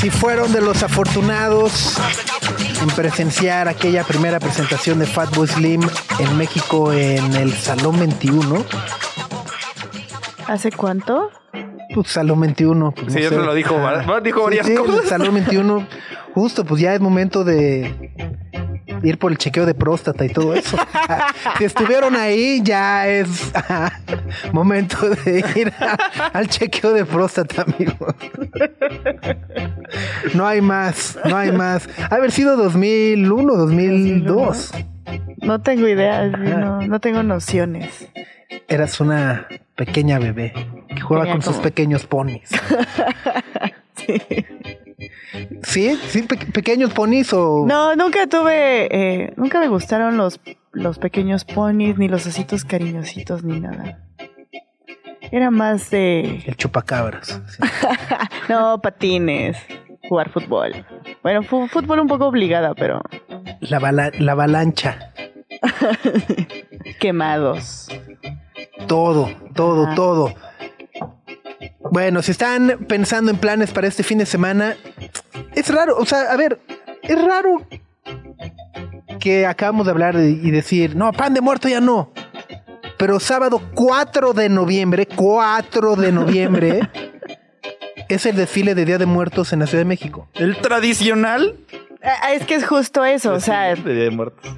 [0.00, 1.96] Si fueron de los afortunados
[2.82, 5.80] en presenciar aquella primera presentación de Fatboy Slim
[6.18, 8.64] en México en el Salón 21,
[10.48, 11.30] ¿Hace cuánto?
[11.94, 12.92] Pues Salón 21.
[12.92, 13.46] pues, Sí, no eso sé.
[13.46, 13.76] lo dijo.
[14.22, 15.02] Dijo varias sí, cosas.
[15.02, 15.86] el Salón 21,
[16.34, 18.10] justo, pues ya es momento de
[19.02, 20.76] ir por el chequeo de próstata y todo eso.
[21.58, 23.52] si estuvieron ahí, ya es
[24.52, 25.98] Momento de ir a-
[26.32, 28.14] al chequeo de próstata, amigos.
[30.34, 31.86] No hay más, no hay más.
[32.10, 34.72] Ha haber sido 2001, 2002.
[35.42, 38.08] No tengo idea, no, no tengo nociones.
[38.68, 40.54] Eras una pequeña bebé
[40.94, 42.50] que Tenía con sus pequeños ponis.
[45.64, 50.40] Sí, sí, pe- pequeños ponis o No, nunca tuve, eh, nunca me gustaron los,
[50.72, 54.00] los pequeños ponis, ni los ositos cariñositos, ni nada.
[55.30, 57.40] Era más de, el chupacabras.
[57.48, 57.62] sí.
[58.48, 59.56] no, patines,
[60.08, 60.84] jugar fútbol.
[61.22, 63.00] Bueno, fútbol un poco obligada, pero
[63.60, 63.78] La,
[64.18, 65.12] la avalancha.
[67.00, 67.88] quemados.
[68.86, 70.34] Todo, todo, todo.
[71.90, 74.76] Bueno, si están pensando en planes para este fin de semana,
[75.54, 76.60] es raro, o sea, a ver,
[77.02, 77.66] es raro
[79.20, 82.12] que acabamos de hablar y decir, no, pan de muerto ya no.
[82.98, 86.80] Pero sábado 4 de noviembre, 4 de noviembre,
[88.08, 90.28] es el desfile de Día de Muertos en la Ciudad de México.
[90.34, 91.56] El tradicional.
[92.02, 94.56] Ah, Es que es justo eso, o sea, de Día de Muertos.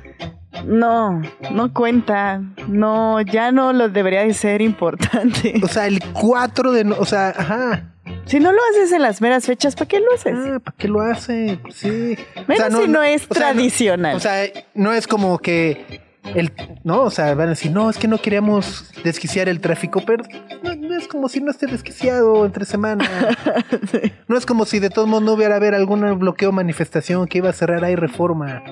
[0.67, 5.61] No, no cuenta, no, ya no lo debería de ser importante.
[5.63, 7.91] O sea, el 4 de, no- o sea, ajá.
[8.27, 10.35] Si no lo haces en las meras fechas, ¿para qué lo haces?
[10.37, 11.59] Ah, ¿para qué lo hace?
[11.63, 12.17] Pues sí.
[12.37, 14.17] O Menos sea, si no es o sea, no- tradicional.
[14.17, 16.03] O sea, no es como que
[16.35, 16.53] el,
[16.85, 20.25] no, o sea, van a decir, no, es que no queríamos desquiciar el tráfico, pero
[20.63, 23.07] no, no es como si no esté desquiciado entre semana.
[24.27, 27.39] No es como si de todos modos no hubiera haber algún bloqueo o manifestación que
[27.39, 28.63] iba a cerrar ahí reforma.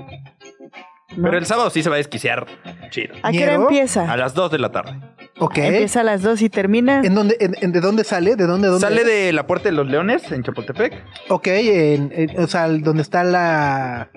[1.17, 1.23] ¿No?
[1.25, 2.47] Pero el sábado sí se va a desquiciar.
[2.91, 3.15] Chido.
[3.23, 3.63] ¿A qué hora ¿Ñero?
[3.63, 4.11] empieza?
[4.11, 4.99] A las 2 de la tarde.
[5.39, 5.59] Ok.
[5.59, 7.01] Empieza a las 2 y termina.
[7.05, 8.37] ¿En dónde, en- en- ¿De dónde sale?
[8.37, 8.69] ¿De dónde?
[8.69, 8.81] dónde?
[8.87, 11.03] Sale de la Puerta de los Leones en Chapultepec.
[11.29, 14.11] Ok, en- en- o sea, donde está la...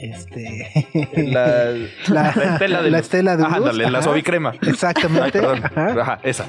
[0.00, 1.10] Este...
[1.16, 1.72] La,
[2.08, 3.06] La- estela de la luz.
[3.06, 4.02] estela de Ajá, luz, ándale, la ajá.
[4.04, 4.52] suavicrema.
[4.62, 5.32] Ay, Exactamente.
[5.32, 5.62] perdón.
[5.64, 6.00] Ajá.
[6.00, 6.46] Ajá, esa.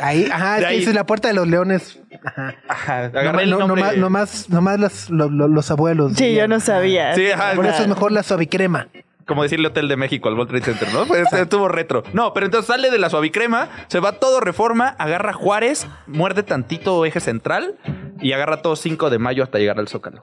[0.00, 0.78] Ahí, ajá, De es que ahí.
[0.80, 2.00] dice la puerta de los leones.
[2.24, 2.54] Ajá.
[2.68, 3.82] Ajá, No, agarré el no, nombre.
[3.98, 6.12] nomás, nomás, nomás los abuelos.
[6.14, 7.14] Sí, yo no sabía.
[7.14, 7.54] Sí, ajá.
[7.54, 8.88] Por eso es mejor la suavicrema.
[9.26, 11.06] Como decirle Hotel de México al World Trade Center, ¿no?
[11.06, 12.02] Pues estuvo retro.
[12.12, 17.04] No, pero entonces sale de la suavicrema, se va todo reforma, agarra Juárez, muerde tantito
[17.06, 17.76] eje central
[18.20, 20.20] y agarra todo 5 de mayo hasta llegar al Zócalo.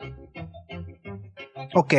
[1.73, 1.93] Ok.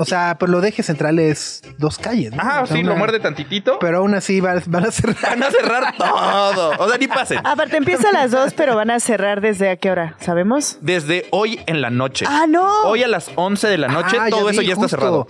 [0.00, 2.32] O sea, pero lo de eje central es dos calles.
[2.32, 2.40] ¿no?
[2.40, 3.78] Ajá, O sea, sí, una- lo muerde tantitito.
[3.80, 5.16] Pero aún así va- van a cerrar.
[5.22, 6.70] Van a cerrar todo.
[6.78, 7.44] O sea, ni pasen.
[7.44, 10.78] Aparte empieza a las 2, pero van a cerrar desde a qué hora, ¿sabemos?
[10.82, 12.26] Desde hoy en la noche.
[12.28, 12.82] Ah, no.
[12.84, 14.96] Hoy a las 11 de la noche, Ah, todo eso vi, ya está justo.
[14.96, 15.26] cerrado.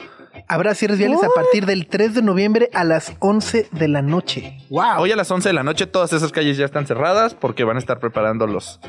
[0.46, 4.58] Habrá cierres viales a partir del 3 de noviembre a las 11 de la noche.
[4.70, 5.00] ¡Wow!
[5.00, 7.76] Hoy a las 11 de la noche todas esas calles ya están cerradas porque van
[7.76, 8.80] a estar preparando los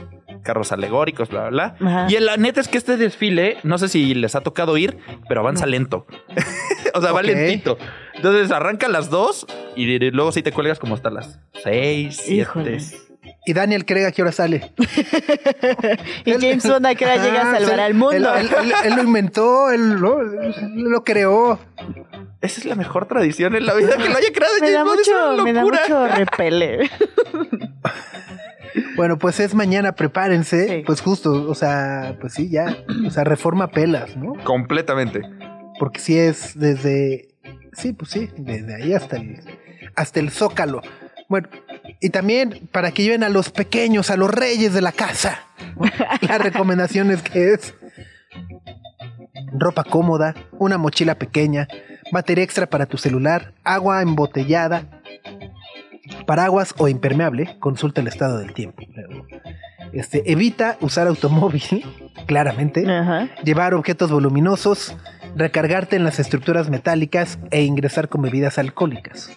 [0.43, 1.89] carros alegóricos, bla, bla, bla.
[1.89, 2.07] Ajá.
[2.09, 5.41] Y la neta es que este desfile, no sé si les ha tocado ir, pero
[5.41, 6.05] avanza lento.
[6.93, 7.77] o sea, va lentito.
[8.15, 13.08] Entonces arranca a las 2 y luego sí te cuelgas como hasta las 6, 7.
[13.49, 14.71] Y Daniel Craig, ¿a qué hora sale?
[16.25, 18.15] Y James Bond a qué hora llega a salvar sí, al mundo.
[18.35, 21.57] Él, él- él- él lo inventó, él lo, él lo creó.
[22.41, 24.53] Esa es la mejor tradición en la vida que lo haya creado.
[24.61, 26.89] me, da James Bond, es mucho, una me da mucho repele.
[28.95, 30.67] Bueno, pues es mañana, prepárense.
[30.67, 30.83] Sí.
[30.85, 32.77] Pues justo, o sea, pues sí, ya.
[33.07, 34.33] O sea, reforma pelas, ¿no?
[34.43, 35.21] Completamente.
[35.79, 37.29] Porque sí es desde.
[37.73, 39.39] Sí, pues sí, desde ahí hasta el,
[39.95, 40.81] hasta el zócalo.
[41.29, 41.47] Bueno,
[41.99, 45.39] y también para que lleven a los pequeños, a los reyes de la casa.
[46.21, 47.73] La recomendación es que es
[49.53, 51.67] ropa cómoda, una mochila pequeña,
[52.11, 55.01] batería extra para tu celular, agua embotellada,
[56.25, 58.83] paraguas o impermeable, consulta el estado del tiempo.
[59.91, 61.63] Este, evita usar automóvil,
[62.27, 63.29] claramente, Ajá.
[63.43, 64.95] llevar objetos voluminosos,
[65.35, 69.29] recargarte en las estructuras metálicas e ingresar con bebidas alcohólicas.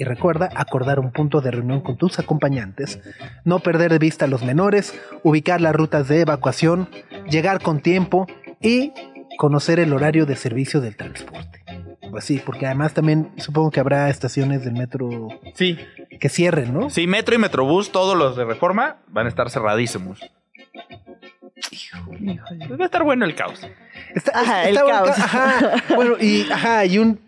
[0.00, 3.00] Y recuerda acordar un punto de reunión con tus acompañantes,
[3.44, 6.88] no perder de vista a los menores, ubicar las rutas de evacuación,
[7.28, 8.28] llegar con tiempo
[8.60, 8.92] y
[9.38, 11.64] conocer el horario de servicio del transporte.
[12.12, 15.08] Pues sí, porque además también supongo que habrá estaciones del metro
[15.54, 15.76] Sí.
[16.20, 16.90] que cierren, ¿no?
[16.90, 20.20] Sí, Metro y Metrobús, todos los de reforma, van a estar cerradísimos.
[21.72, 22.40] Híjole.
[22.68, 23.66] Pues va a estar bueno el caos.
[24.14, 25.18] Está- Ajá, está el bueno, caos.
[25.18, 27.20] Ajá, bueno, y, ajá, y un,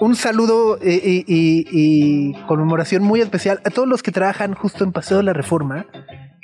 [0.00, 4.84] un saludo eh, y, y- y conmemoración muy especial a todos los que trabajan justo
[4.84, 5.86] en Paseo de la Reforma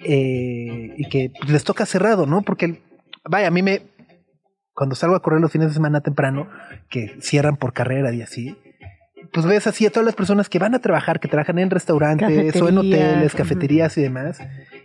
[0.04, 2.42] eh, y que les toca cerrado, ¿no?
[2.42, 2.82] Porque,
[3.24, 3.82] vaya, a mí me.
[4.74, 6.48] Cuando salgo a correr los fines de semana temprano,
[6.90, 8.54] que cierran por carrera y así,
[9.32, 12.28] pues ves así a todas las personas que van a trabajar, que trabajan en restaurantes
[12.60, 14.38] o en Cafeterías, hoteles, cafeterías y demás,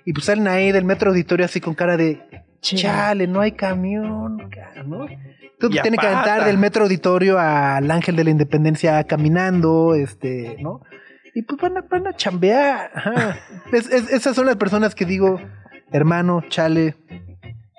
[0.05, 2.21] y pues salen ahí del metro auditorio así con cara de
[2.61, 5.07] Chale, no hay camión, ca- ¿no?
[5.61, 10.57] Tú Y tienes que aventar del metro auditorio al Ángel de la Independencia caminando, este,
[10.59, 10.81] ¿no?
[11.33, 12.91] Y pues van a, van a chambear.
[12.93, 13.37] ajá.
[13.71, 15.39] Es- es- esas son las personas que digo,
[15.93, 16.95] hermano, chale,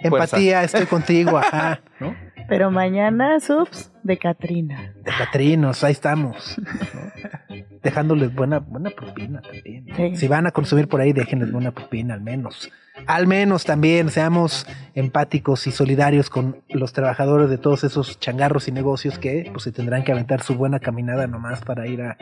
[0.02, 2.14] empatía, estoy contigo, ajá, ¿no?
[2.48, 4.92] Pero mañana, subs, de Katrina.
[5.02, 6.56] De Catrinos, ahí estamos.
[7.48, 7.56] ¿no?
[7.82, 9.86] Dejándoles buena, buena propina también.
[9.86, 9.96] ¿no?
[9.96, 10.16] Sí.
[10.16, 12.70] Si van a consumir por ahí, déjenles buena propina al menos.
[13.06, 18.72] Al menos también seamos empáticos y solidarios con los trabajadores de todos esos changarros y
[18.72, 22.18] negocios que pues se tendrán que aventar su buena caminada nomás para ir a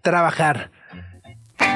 [0.00, 0.70] trabajar.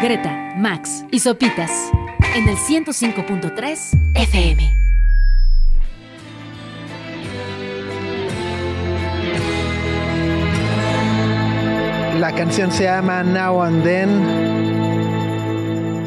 [0.02, 1.90] Greta, Max y Sopitas
[2.34, 4.85] en el 105.3 FM.
[12.18, 14.24] La canción se llama Now and Then.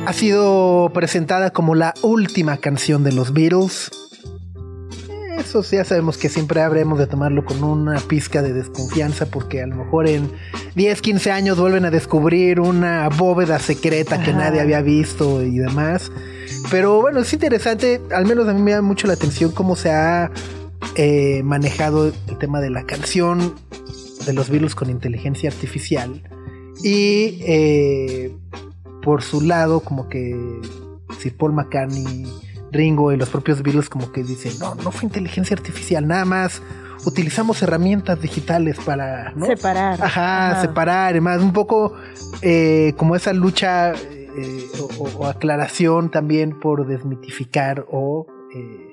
[0.07, 3.91] Ha sido presentada como la última canción de los Beatles.
[5.37, 9.61] Eso sí, ya sabemos que siempre habremos de tomarlo con una pizca de desconfianza porque
[9.61, 10.31] a lo mejor en
[10.73, 16.11] 10, 15 años vuelven a descubrir una bóveda secreta que nadie había visto y demás.
[16.71, 19.91] Pero bueno, es interesante, al menos a mí me llama mucho la atención cómo se
[19.91, 20.31] ha
[20.95, 23.53] eh, manejado el tema de la canción
[24.29, 26.21] de los Beatles con inteligencia artificial.
[26.83, 28.31] Y eh,
[29.03, 30.35] por su lado, como que
[31.19, 32.25] Sir Paul McCartney,
[32.71, 36.61] Ringo y los propios Beatles como que dicen, no, no fue inteligencia artificial, nada más
[37.05, 39.45] utilizamos herramientas digitales para ¿no?
[39.47, 40.01] Separar.
[40.01, 40.61] Ajá, Ajá.
[40.61, 41.93] separar, y más un poco
[42.41, 48.88] eh, como esa lucha eh, o, o- o aclaración también por desmitificar o eh,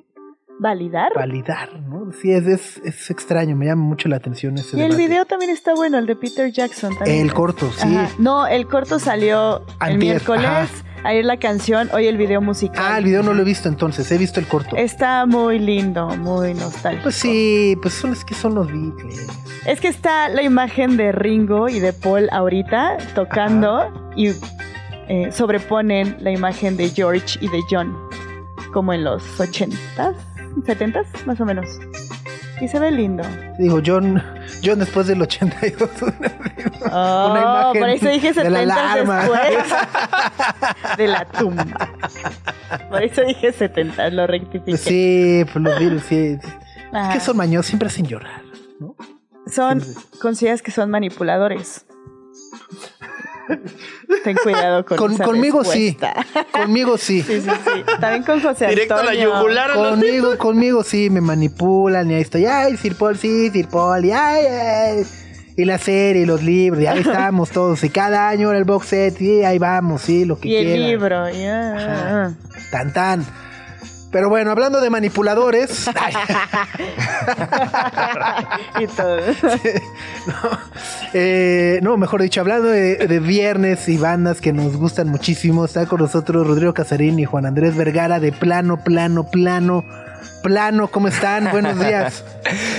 [0.58, 1.12] ¿Validar?
[1.14, 2.10] validar, ¿no?
[2.12, 5.50] Sí, es, es, es extraño, me llama mucho la atención ese Y el video también
[5.50, 7.26] está bueno, el de Peter Jackson también.
[7.26, 7.94] El corto, sí.
[7.94, 8.08] Ajá.
[8.18, 10.44] No, el corto salió el miércoles.
[10.46, 10.66] ajá.
[11.04, 12.84] Ayer la canción, hoy el video musical.
[12.84, 14.74] Ah, el video no lo he visto entonces, he visto el corto.
[14.74, 17.04] Está muy lindo, muy nostálgico.
[17.04, 19.28] Pues sí, pues son, es que son los Beatles.
[19.66, 24.30] Es que está la imagen de Ringo y de Paul ahorita tocando y
[25.08, 27.96] eh, sobreponen la imagen de George y de John,
[28.72, 30.16] como en los 80s,
[30.64, 31.66] 70s, más o menos.
[32.60, 33.22] Y se ve lindo.
[33.58, 34.22] Digo, John,
[34.64, 35.90] John después del 82.
[36.92, 39.20] Oh, Una imagen por eso dije de la 70 alarma.
[39.22, 41.90] después de la tumba.
[42.90, 44.76] Por eso dije 70, lo rectifiqué.
[44.76, 46.38] Sí, pues los Beatles, sí.
[46.92, 48.42] Es que son mañosos, siempre hacen llorar,
[48.78, 48.94] ¿no?
[49.50, 49.82] Son,
[50.22, 51.86] consideras que son manipuladores.
[54.24, 55.96] Ten cuidado con, Con- esa conmigo sí.
[56.52, 57.22] Conmigo sí.
[57.22, 57.82] Sí, sí, sí.
[58.00, 59.70] También con José Directo a la yugular.
[59.70, 62.46] a los- Conmigo, conmigo sí, me manipulan y ahí estoy.
[62.46, 65.06] Ay, Sir Paul, sí, Sir Paul, y ay, ay.
[65.58, 66.98] Y la serie, y los libros, y ahí
[67.30, 67.82] estamos todos.
[67.84, 70.86] Y cada año el box set, y ahí vamos, sí, lo que Y el quieran.
[70.86, 71.30] libro.
[71.30, 71.76] ya.
[71.76, 72.34] Ajá.
[72.70, 73.24] Tan tan.
[74.10, 75.88] Pero bueno, hablando de manipuladores,
[78.80, 79.18] y todo.
[81.12, 85.86] eh, no, mejor dicho, hablando de, de viernes y bandas que nos gustan muchísimo, está
[85.86, 89.84] con nosotros Rodrigo Casarín y Juan Andrés Vergara de Plano, Plano, Plano,
[90.42, 90.88] Plano.
[90.88, 91.50] ¿Cómo están?
[91.50, 92.24] Buenos días.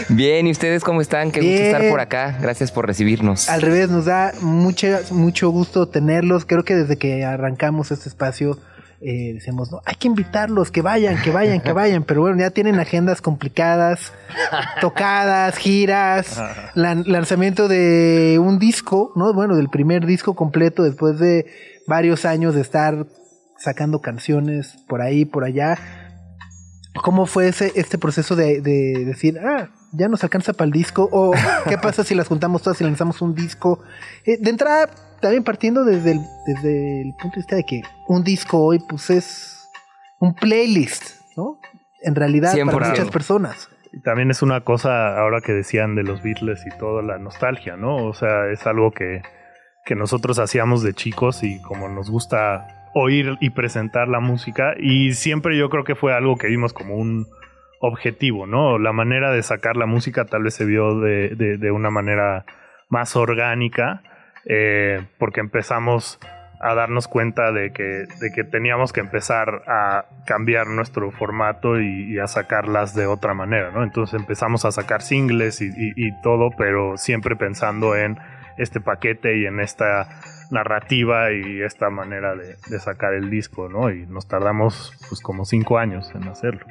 [0.10, 1.32] Bien, ¿y ustedes cómo están?
[1.32, 2.38] Qué gusto estar por acá.
[2.42, 3.50] Gracias por recibirnos.
[3.50, 6.46] Al revés, nos da mucha, mucho gusto tenerlos.
[6.46, 8.58] Creo que desde que arrancamos este espacio
[9.02, 12.04] eh, decimos, no, hay que invitarlos, que vayan, que vayan, que vayan.
[12.04, 14.12] Pero bueno, ya tienen agendas complicadas,
[14.82, 16.42] tocadas, giras,
[16.76, 19.34] lan- lanzamiento de un disco, ¿no?
[19.34, 21.46] Bueno, del primer disco completo después de
[21.88, 23.06] varios años de estar
[23.58, 25.78] sacando canciones por ahí, por allá.
[27.04, 31.08] ¿Cómo fue ese, este proceso de, de decir, ah, ya nos alcanza para el disco?
[31.12, 31.32] ¿O
[31.70, 33.84] qué pasa si las juntamos todas y lanzamos un disco?
[34.26, 38.24] Eh, de entrada, también partiendo desde el, desde el punto de vista de que un
[38.24, 39.70] disco hoy, pues es
[40.20, 41.60] un playlist, ¿no?
[42.02, 42.90] En realidad, para 100%.
[42.90, 43.70] muchas personas.
[43.94, 47.78] Y también es una cosa, ahora que decían de los Beatles y toda la nostalgia,
[47.78, 47.96] ¿no?
[48.06, 49.22] O sea, es algo que,
[49.86, 54.74] que nosotros hacíamos de chicos y como nos gusta oír y presentar la música.
[54.80, 57.28] Y siempre yo creo que fue algo que vimos como un
[57.80, 58.78] objetivo, ¿no?
[58.80, 62.46] La manera de sacar la música tal vez se vio de, de- de una manera
[62.90, 64.02] más orgánica,
[64.48, 66.20] eh, porque empezamos
[66.60, 67.84] a darnos cuenta de que,
[68.20, 73.70] de que teníamos que empezar a cambiar nuestro formato y, a sacarlas de otra manera,
[73.70, 73.84] ¿no?
[73.84, 78.18] Entonces empezamos a sacar singles y todo, pero siempre pensando en
[78.58, 80.08] este paquete y en esta
[80.52, 83.92] narrativa y esta manera de, de sacar el disco, ¿no?
[83.92, 86.66] Y nos tardamos pues como cinco años en hacerlo.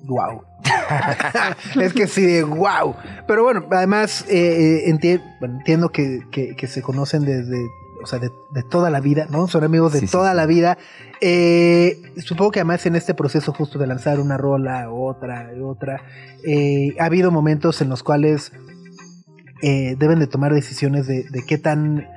[0.00, 0.51] Wow.
[1.80, 2.94] es que sí, de wow.
[3.26, 7.56] Pero bueno, además eh, eh, enti- entiendo que, que- que se conocen desde
[8.02, 9.46] o sea, de, de toda la vida, ¿no?
[9.46, 10.36] Son amigos de Sí, toda sí.
[10.36, 10.76] la vida.
[11.20, 16.02] Eh, supongo que además en este proceso justo de lanzar una rola, otra, y otra,
[16.44, 18.50] eh, ha habido momentos en los cuales
[19.62, 22.08] deben de tomar decisiones de, de qué tan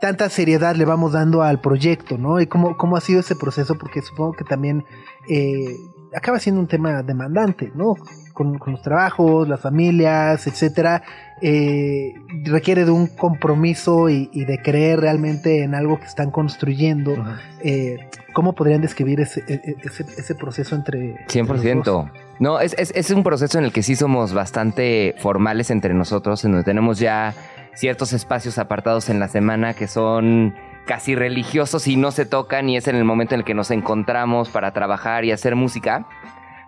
[0.00, 2.40] tanta seriedad le vamos dando al proyecto, ¿no?
[2.40, 4.84] Y cómo, cómo ha sido ese proceso, porque supongo que también
[5.28, 5.74] eh,
[6.14, 7.94] acaba siendo un tema demandante, ¿no?
[8.32, 11.02] Con, con los trabajos, las familias, etcétera,
[11.42, 17.14] eh, requiere de un compromiso y, y de creer realmente en algo que están construyendo.
[17.62, 17.98] Eh,
[18.32, 21.16] ¿Cómo podrían describir ese, e- e- ese, ese proceso entre...
[21.34, 21.86] entre los dos?
[21.86, 22.12] 100%.
[22.38, 26.44] No, es, es, es un proceso en el que sí somos bastante formales entre nosotros,
[26.44, 27.34] en donde tenemos ya
[27.74, 30.54] ciertos espacios apartados en la semana que son
[30.90, 33.70] casi religiosos y no se tocan y es en el momento en el que nos
[33.70, 36.08] encontramos para trabajar y hacer música.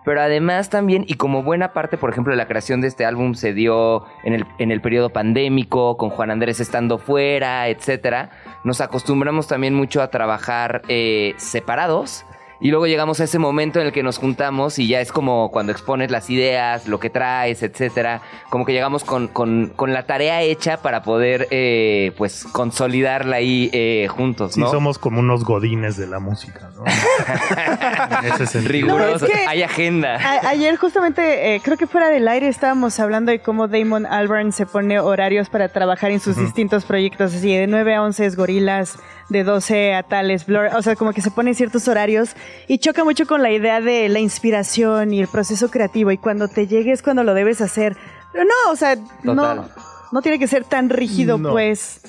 [0.05, 3.33] Pero además también, y como buena parte, por ejemplo, de la creación de este álbum
[3.33, 8.29] se dio en el, en el periodo pandémico, con Juan Andrés estando fuera, etcétera,
[8.63, 12.25] nos acostumbramos también mucho a trabajar eh, separados.
[12.63, 15.51] Y luego llegamos a ese momento en el que nos juntamos y ya es como
[15.51, 18.21] cuando expones las ideas, lo que traes, etcétera.
[18.49, 23.69] Como que llegamos con, con- con la tarea hecha para poder, eh, pues, consolidarla ahí
[23.73, 24.71] eh, juntos, Sí, ¿no?
[24.71, 26.83] somos como unos godines de la música, ¿no?
[28.21, 28.71] en ese sentido.
[28.71, 29.21] Rigurosos.
[29.23, 30.17] No, es que- Hay agenda.
[30.47, 34.65] Ayer justamente, eh, creo que fuera del aire estábamos hablando de cómo Damon Albarn se
[34.65, 38.97] pone horarios para trabajar en sus distintos proyectos, así de 9 a 11 es Gorilas,
[39.33, 42.35] de 12 a tales Blur, o sea, como que se ponen ciertos horarios
[42.69, 46.47] y choca mucho con la idea de la inspiración y el proceso creativo y cuando
[46.47, 47.97] te llegues cuando lo debes hacer.
[48.31, 49.71] Pero no, o sea, no, Total.
[50.13, 51.51] no tiene que ser tan rígido, No.
[51.51, 52.01] pues.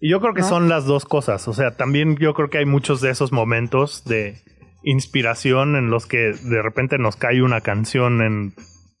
[0.00, 0.48] Y yo creo que ¿No?
[0.48, 1.48] son las dos cosas.
[1.48, 4.36] O sea, también yo creo que hay muchos de esos momentos de
[4.82, 8.54] inspiración en los que de repente nos cae una canción en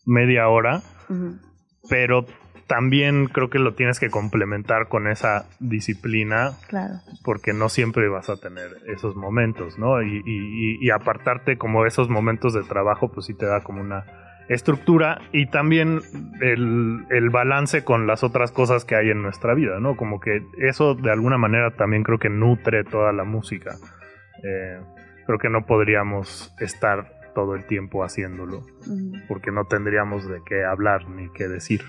[0.06, 0.82] media hora,
[1.90, 2.24] pero
[2.66, 6.94] también creo que lo tienes que complementar con esa disciplina Claro.
[7.24, 10.02] porque no siempre vas a tener esos momentos, ¿no?
[10.02, 14.04] Y, y- y- apartarte como esos momentos de trabajo, pues sí te da como una
[14.48, 16.00] estructura y también
[16.40, 19.96] el, el balance con las otras cosas que hay en nuestra vida, ¿no?
[19.96, 23.76] Como que eso de alguna manera también creo que nutre toda la música.
[24.42, 24.78] Eh,
[25.26, 28.62] creo que no podríamos estar todo el tiempo haciéndolo
[29.28, 31.80] porque no tendríamos de qué hablar ni qué decir.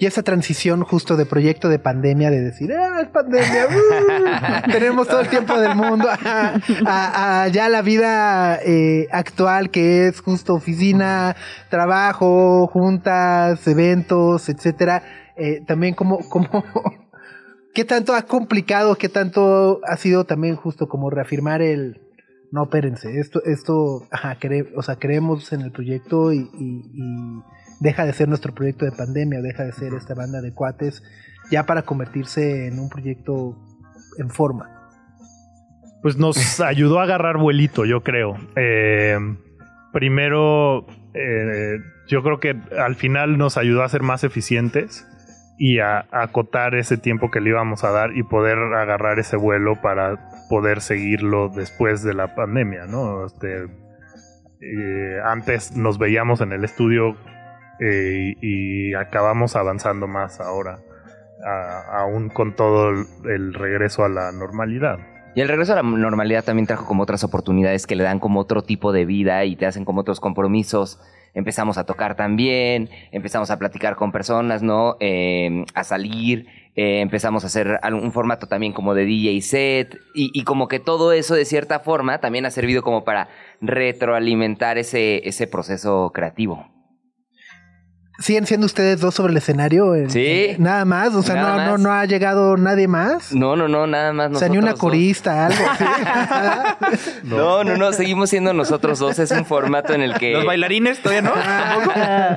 [0.00, 5.08] Y esa transición justo de proyecto de pandemia, de decir, ah, es pandemia, uh, tenemos
[5.08, 6.54] todo el tiempo del mundo, a,
[6.86, 11.34] a- a ya la vida eh, actual que es justo oficina,
[11.68, 15.02] trabajo, juntas, eventos, etcétera.
[15.36, 16.48] Eh, también como, como,
[17.74, 22.00] qué tanto ha complicado, qué tanto ha sido también justo como reafirmar el,
[22.52, 27.42] no, espérense, esto, esto, ajá, cre- o sea, creemos en el proyecto y, y- y
[27.80, 31.02] deja de ser nuestro proyecto de pandemia, deja de ser esta banda de cuates,
[31.50, 33.56] ya para convertirse en un proyecto
[34.18, 34.70] en forma.
[36.02, 38.36] Pues nos ayudó a agarrar vuelito, yo creo.
[38.56, 39.18] Eh,
[39.92, 45.06] primero, eh, yo creo que al final nos ayudó a ser más eficientes
[45.58, 49.36] y a, a acotar ese tiempo que le íbamos a dar y poder agarrar ese
[49.36, 53.26] vuelo para poder seguirlo después de la pandemia, ¿no?
[53.26, 53.66] Este,
[54.60, 57.16] eh, antes nos veíamos en el estudio
[57.80, 60.80] eh, y, acabamos avanzando más ahora,
[61.46, 64.98] a- aún con todo el- regreso a la normalidad.
[65.34, 68.40] Y el regreso a la normalidad también trajo como otras oportunidades que le dan como
[68.40, 70.98] otro tipo de vida y te hacen como otros compromisos.
[71.34, 74.96] Empezamos a tocar también, empezamos a platicar con personas, ¿no?
[74.98, 80.30] Eh, a salir, eh, empezamos a hacer un formato también como de DJ set y,
[80.32, 83.28] y como que todo eso de cierta forma también ha servido como para
[83.60, 86.66] retroalimentar ese, ese proceso creativo.
[88.20, 89.94] ¿Siguen siendo ustedes dos sobre el escenario?
[89.94, 90.56] En- Sí.
[90.58, 91.80] nada más, o sea, Nada no, no, más.
[91.80, 93.32] no ha llegado nadie más.
[93.32, 94.32] No, no, no, nada más.
[94.32, 94.80] o sea, ni una dos.
[94.80, 95.84] corista, algo así.
[97.22, 99.18] No, no, no, seguimos siendo nosotros dos.
[99.18, 100.32] Es un formato en el que...
[100.32, 101.32] Los bailarines todavía no.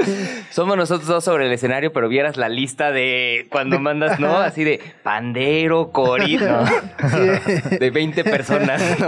[0.52, 4.38] Somos nosotros dos sobre el escenario, pero vieras la lista de cuando mandas, ¿no?
[4.38, 6.46] Así de pandero, corito,
[7.12, 9.08] Sí, de 20 personas, ¿no?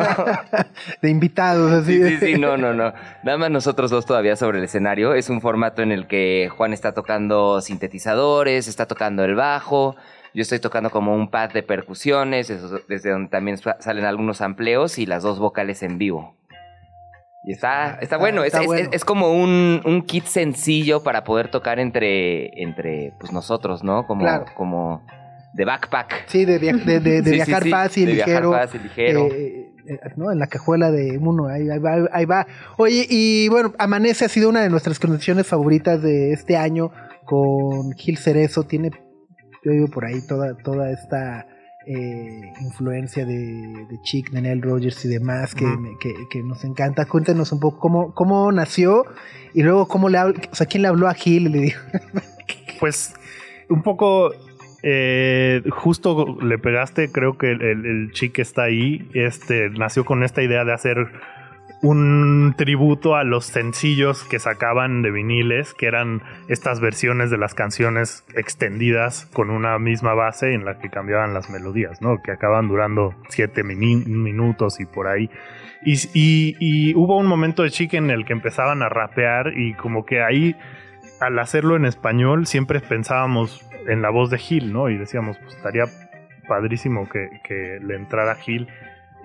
[1.02, 2.02] de invitados, así.
[2.02, 2.94] Sí, sí, sí, no, no, no.
[3.24, 5.14] Nada más nosotros dos todavía sobre el escenario.
[5.14, 9.96] Es un formato en el que Juan está tocando sintetizadores, está tocando el bajo.
[10.36, 14.40] Yo estoy tocando como un pad de percusiones, eso- desde donde también sa- salen algunos
[14.42, 16.38] amplios y las dos vocales en vivo.
[17.46, 18.82] Y está, está bueno, es, está es- bueno.
[18.84, 24.08] es- es como un, un kit sencillo para poder tocar entre, entre pues nosotros, ¿no?
[24.08, 24.46] Como, Claro.
[24.56, 25.06] como
[25.54, 26.28] de backpack.
[26.28, 28.52] Sí, de, via- de- de- de Sí, viajar sí, fácil, viajar ligero.
[28.54, 29.28] fácil, ligero.
[29.32, 29.73] eh,
[30.16, 30.32] ¿no?
[30.32, 32.48] En la cajuela de uno, ahí, ahí va, ahí va.
[32.78, 36.92] Oye, y bueno, Amanece ha sido una de nuestras canciones favoritas de este año
[37.26, 38.64] con Gil Cerezo.
[38.64, 38.92] Tiene,
[39.64, 41.48] yo digo por ahí, toda, toda esta
[41.86, 45.66] eh, influencia de, de Chick, de Nell Rogers y demás que,
[46.00, 47.06] que, que nos encanta.
[47.06, 49.06] Cuéntanos un poco cómo, cómo nació
[49.54, 51.82] y luego cómo le habl- o sea, quién le habló a Gil y le dijo.
[52.80, 53.14] Pues
[53.70, 54.32] un poco
[54.84, 60.24] eh, justo le pegaste, creo que el, el, el chic está ahí, este, nació con
[60.24, 61.08] esta idea de hacer
[61.82, 67.54] un tributo a los sencillos que sacaban de viniles, que eran estas versiones de las
[67.54, 72.22] canciones extendidas con una misma base en la que cambiaban las melodías, ¿no?
[72.24, 75.30] Que acaban durando siete minutos y por ahí.
[75.86, 79.74] Y, y- y hubo un momento de chic en el que empezaban a rapear y
[79.74, 80.56] como que ahí
[81.20, 84.90] al hacerlo en español siempre pensábamos en la voz de Gil, ¿no?
[84.90, 85.84] Y decíamos, pues estaría
[86.48, 88.68] padrísimo que, que le entrara Gil.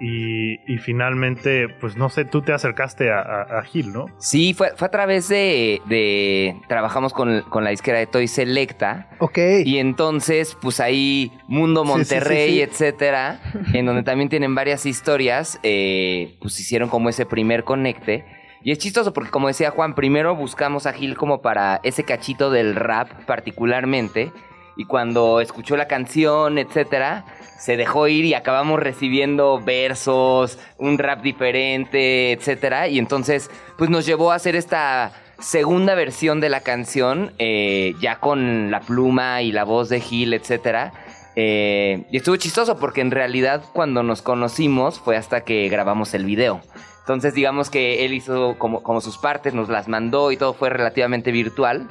[0.00, 4.06] Y, y finalmente, pues no sé, tú te acercaste a, a- a Gil, ¿no?
[4.18, 9.08] Sí, fue, fue a través de, de- Trabajamos con, con la disquera de Toy Selecta.
[9.18, 9.38] Ok.
[9.64, 12.60] Y entonces, pues ahí Mundo Sí, sí, sí, Monterrey, sí.
[12.62, 13.40] etcétera,
[13.74, 18.24] en donde también tienen varias historias, eh, pues hicieron como ese primer conecte.
[18.62, 22.50] Y es chistoso porque, como decía Juan, primero buscamos a Gil como para ese cachito
[22.52, 24.30] del rap particularmente.
[24.78, 27.24] Y cuando escuchó la canción, etcétera,
[27.58, 32.86] se dejó ir y acabamos recibiendo versos, un rap diferente, etcétera.
[32.86, 35.10] Y entonces, pues nos llevó a hacer esta
[35.40, 40.32] segunda versión de la canción, eh, ya con la pluma y la voz de Gil,
[40.32, 40.92] etcétera.
[41.34, 46.24] Eh, y estuvo chistoso porque en realidad cuando nos conocimos fue hasta que grabamos el
[46.24, 46.60] video.
[47.00, 50.70] Entonces digamos que él hizo como, como sus partes, nos las mandó y todo fue
[50.70, 51.88] relativamente virtual.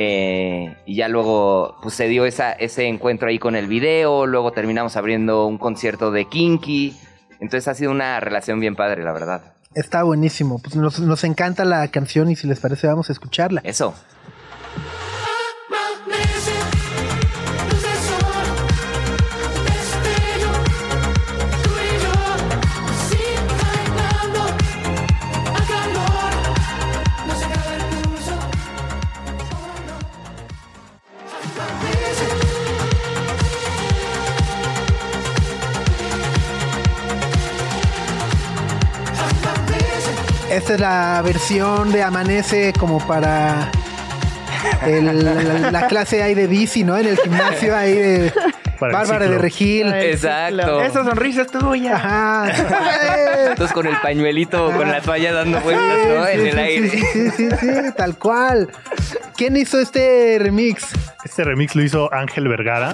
[0.00, 4.52] Eh, y ya luego pues, se dio esa, ese encuentro ahí con el video, luego
[4.52, 6.96] terminamos abriendo un concierto de Kinky.
[7.40, 9.54] Entonces ha sido una relación bien padre, la verdad.
[9.74, 10.60] Está buenísimo.
[10.60, 13.60] Pues nos, nos encanta la canción y si les parece vamos a escucharla.
[13.64, 13.92] Eso.
[40.68, 43.70] Esta es la versión de Amanece como para
[44.84, 46.98] el- la, la clase ahí de bici, ¿no?
[46.98, 48.32] En el gimnasio ahí de
[48.78, 49.90] Bárbara de Regil.
[49.94, 50.82] Exacto.
[50.82, 51.96] Esa sonrisa es tuya.
[51.96, 52.52] Ajá.
[53.48, 56.24] Entonces con el pañuelito, con la toalla dando vueltas, ¿no?
[56.26, 56.90] Sí, En el sí, aire.
[56.90, 57.66] Sí, sí, sí, sí,
[57.96, 58.68] tal cual.
[59.38, 60.84] ¿Quién hizo este remix?
[61.24, 62.92] Este remix lo hizo Ángel Vergara,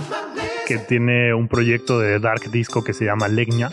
[0.69, 3.73] que tiene un proyecto de dark disco que se llama Legna.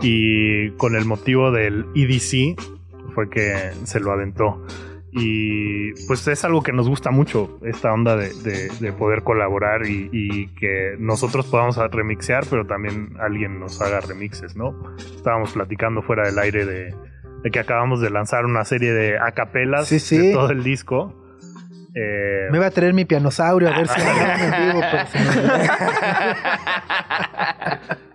[0.00, 2.56] Y con el motivo del EDC
[3.14, 4.64] fue que se lo aventó.
[5.10, 9.86] Y pues es algo que nos gusta mucho, esta onda de, de- de poder colaborar
[9.86, 14.74] y, y que nosotros podamos remixear, pero también alguien nos haga remixes, ¿no?
[14.98, 16.94] Estábamos platicando fuera del aire de,
[17.42, 20.18] de que acabamos de lanzar una serie de acapelas Sí, sí.
[20.18, 21.14] de todo el disco.
[21.94, 24.06] Eh, Me iba a traer mi pianosaurio a ver si en
[24.72, 25.24] vivo, pero se me.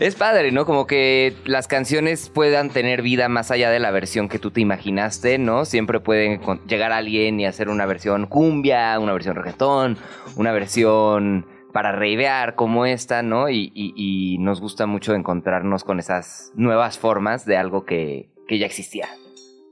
[0.00, 0.64] Es padre, ¿no?
[0.64, 4.60] Como que las canciones puedan tener vida más allá de la versión que tú te
[4.60, 5.64] imaginaste, ¿no?
[5.64, 9.98] Siempre pueden llegar alguien y hacer una versión cumbia, una versión reggaetón,
[10.36, 13.50] una versión para reivear como esta, ¿no?
[13.50, 19.08] Y nos gusta mucho encontrarnos con esas nuevas formas de algo que, que ya existía.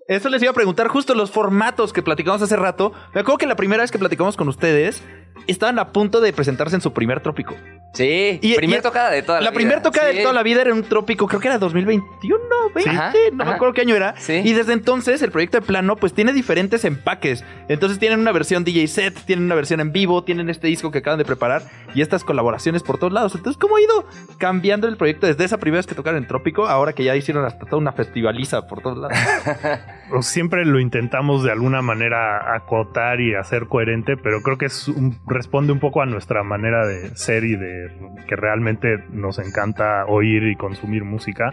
[0.09, 2.93] Eso les iba a preguntar justo los formatos que platicamos hace rato.
[3.14, 5.05] Me acuerdo que la primera vez que platicamos con ustedes
[5.47, 7.55] estaban a punto de presentarse en su primer trópico.
[7.93, 9.57] Sí, Y- primer y- tocada de toda la, La, vida.
[9.59, 10.16] primera tocada Sí.
[10.18, 12.39] de toda la vida era un trópico, creo que era 2021,
[12.74, 14.14] 20, Ajá, no me acuerdo qué año era.
[14.18, 14.43] Sí.
[14.45, 17.43] Y desde entonces el proyecto de plano pues tiene diferentes empaques.
[17.68, 20.99] Entonces tienen una versión DJ set, tienen una versión en vivo, tienen este disco que
[20.99, 21.62] acaban de preparar
[21.97, 23.34] y estas colaboraciones por todos lados.
[23.34, 24.05] Entonces, ¿cómo ha ido
[24.38, 27.44] cambiando el proyecto desde esa primera vez que tocaron en Trópico, ahora que ya hicieron
[27.44, 29.16] hasta toda una festivaliza por todos lados?
[30.20, 35.16] siempre lo intentamos de alguna manera acotar y hacer coherente, pero creo que es un-
[35.26, 37.90] responde un poco a nuestra manera de ser y de
[38.28, 41.51] que realmente nos encanta oír y consumir música.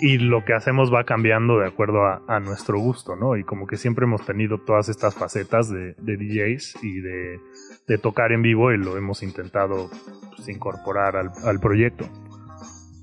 [0.00, 3.36] Y lo que hacemos va cambiando de acuerdo a, a nuestro gusto, ¿no?
[3.36, 7.38] Y como que siempre hemos tenido todas estas facetas de, de DJs y de,
[7.86, 9.90] de tocar en vivo y lo hemos intentado
[10.34, 12.08] pues, incorporar al, al proyecto.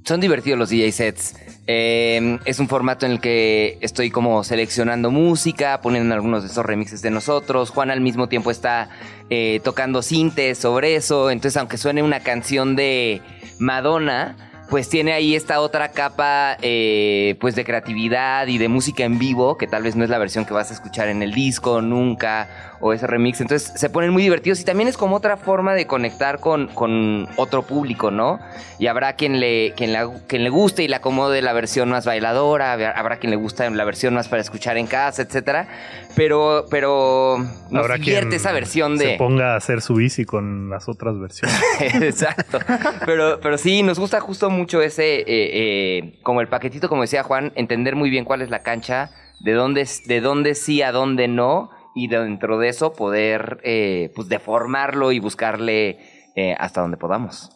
[0.06, 1.36] Son divertidos los DJ sets.
[1.66, 6.66] Eh, es un formato en el que estoy como seleccionando música, poniendo algunos de esos
[6.66, 7.70] remixes de nosotros.
[7.70, 8.90] Juan al mismo tiempo está
[9.30, 11.32] eh, tocando sintes sobre eso.
[11.32, 13.22] Entonces, aunque suene una canción de
[13.60, 14.36] Madonna,
[14.70, 19.58] pues tiene ahí esta otra capa eh, pues de creatividad y de música en vivo,
[19.58, 22.73] que tal vez no es la versión que vas a escuchar en el disco nunca,
[22.86, 23.40] o ese remix.
[23.40, 27.30] Entonces se ponen muy divertidos y también es como otra forma de conectar con, con
[27.38, 28.40] otro público, ¿no?
[28.78, 32.06] Y habrá quien le, quien, la- quien le guste y le acomode la versión más
[32.06, 35.68] bailadora, habrá- quien le gusta la versión más para escuchar en casa, etcétera.
[36.16, 37.38] Pero, pero
[37.70, 39.12] nos Habrá divierte quien esa versión de...
[39.14, 41.58] Se ponga a hacer su bici con las otras versiones.
[42.02, 42.60] Exacto.
[43.06, 47.24] Pero, pero sí, nos gusta justo mucho ese, eh, eh, como el paquetito, como decía
[47.24, 49.10] Juan, entender muy bien cuál es la cancha,
[49.40, 54.28] de dónde, de dónde sí, a dónde no, y dentro de eso poder eh, pues
[54.30, 56.00] deformarlo y buscarle
[56.36, 57.52] eh, hasta donde podamos.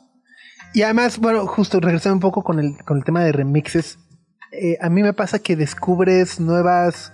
[0.74, 3.98] Y además, bueno, justo regresando un poco con el, con el tema de remixes,
[4.52, 7.14] eh, a mí me pasa que descubres nuevas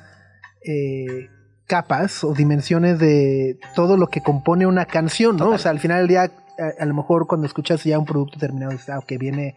[0.66, 1.30] eh,
[1.68, 5.50] capas o dimensiones de todo lo que compone una canción, ¿no?
[5.52, 8.38] O sea, al final del día, a, a lo mejor cuando escuchas ya un producto
[8.38, 9.56] terminado, dices, ah, ok, viene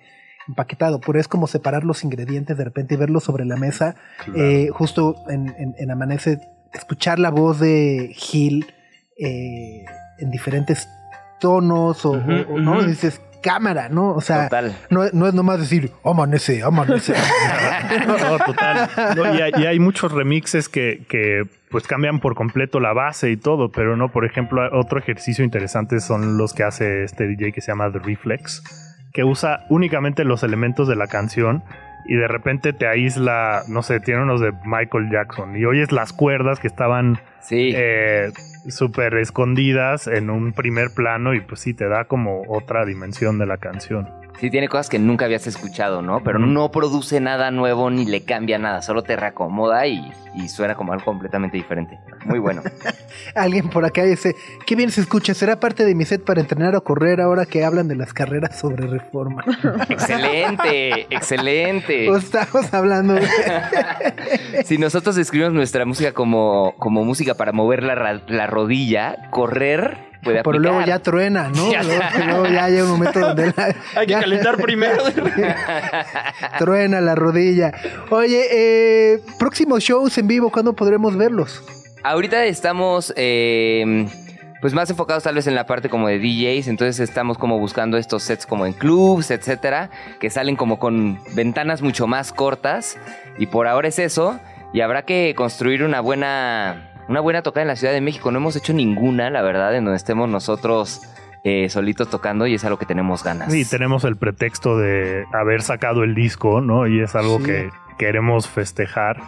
[0.48, 3.96] empaquetado, pero es como separar los ingredientes de repente y verlos sobre la mesa.
[4.36, 6.38] Eh, justo en, en- en Amanece,
[6.76, 8.72] escuchar la voz de Gil
[9.18, 9.84] eh,
[10.18, 10.88] en diferentes
[11.40, 14.10] tonos o, Ujú, o- o, no, dices cámara, ¿no?
[14.10, 14.76] O sea, Total.
[14.90, 17.14] no, no es nomás decir amanece, amanece.
[18.06, 18.88] No, total.
[19.16, 23.30] No, y, hay, y hay muchos remixes que, que, pues cambian por completo la base
[23.30, 27.52] y todo, pero no, por ejemplo, otro ejercicio interesante son los que hace este DJ
[27.52, 28.62] que se llama The Reflex,
[29.12, 31.62] que usa únicamente los elementos de la canción
[32.08, 36.12] y de repente te aísla, no sé, tiene unos de Michael Jackson y oyes las
[36.12, 37.72] cuerdas que estaban Sí.
[37.76, 38.32] eh,
[38.68, 43.46] súper escondidas en un primer plano y pues sí, te da como otra dimensión de
[43.46, 44.08] la canción.
[44.40, 46.22] Sí, tiene cosas que nunca habías escuchado, ¿no?
[46.22, 50.74] Pero no produce nada nuevo ni le cambia nada, solo te reacomoda y, y suena
[50.74, 51.98] como algo completamente diferente.
[52.24, 52.62] Muy bueno.
[53.34, 54.34] Alguien por acá dice,
[54.66, 57.64] qué bien se escucha, será parte de mi set para entrenar o correr ahora que
[57.64, 59.42] hablan de las carreras sobre reforma.
[59.88, 62.10] excelente, excelente.
[62.10, 63.26] o estamos hablando de...
[64.64, 70.42] Si nosotros escribimos nuestra música como, como música para mover la, la rodilla, correr puede
[70.42, 71.70] Pero luego ya truena, ¿no?
[71.72, 71.82] Ya.
[71.86, 75.02] Luego, luego ya llega un momento donde la- Hay que ya calentar primero.
[76.58, 77.72] truena la rodilla.
[78.10, 81.62] Oye, eh, próximos shows en vivo, ¿cuándo podremos verlos?
[82.02, 84.06] Ahorita estamos eh,
[84.60, 87.96] pues más enfocados tal vez en la parte como de DJs, entonces estamos como buscando
[87.96, 92.96] estos sets como en clubs, etcétera, que salen como con ventanas mucho más cortas
[93.38, 94.38] y por ahora es eso
[94.72, 98.30] y habrá que construir una buena una buena tocada en la Ciudad de México.
[98.30, 101.02] No hemos hecho ninguna, la verdad, en donde estemos nosotros
[101.44, 103.54] eh, solitos tocando y es algo que tenemos ganas.
[103.54, 106.86] Y tenemos el pretexto de haber sacado el disco, ¿no?
[106.86, 107.44] Y es algo Sí.
[107.44, 109.20] que queremos festejar.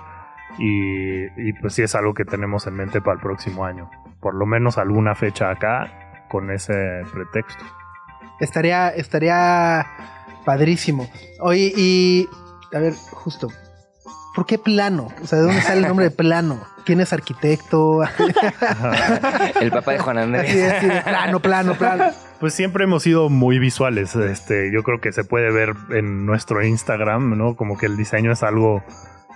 [0.59, 3.89] Y, y pues sí es algo que tenemos en mente para el próximo año.
[4.21, 6.75] Por lo menos alguna fecha acá con ese
[7.13, 7.65] pretexto.
[8.41, 9.87] Estaría, estaría
[10.45, 11.09] padrísimo.
[11.41, 12.29] Oye, y
[12.75, 13.49] a ver, justo,
[14.35, 15.09] ¿por qué plano?
[15.23, 16.61] O sea, ¿de dónde sale el nombre de plano?
[16.89, 18.01] ¿Quién es arquitecto?
[19.61, 20.73] El papá de Juan Así, Andrés.
[20.73, 22.05] así de plano, plano, plano.
[22.41, 24.17] Pues siempre hemos sido muy visuales.
[24.17, 27.57] Este, yo creo que se puede ver en nuestro Instagram, ¿no?
[27.57, 28.83] Como que el diseño es algo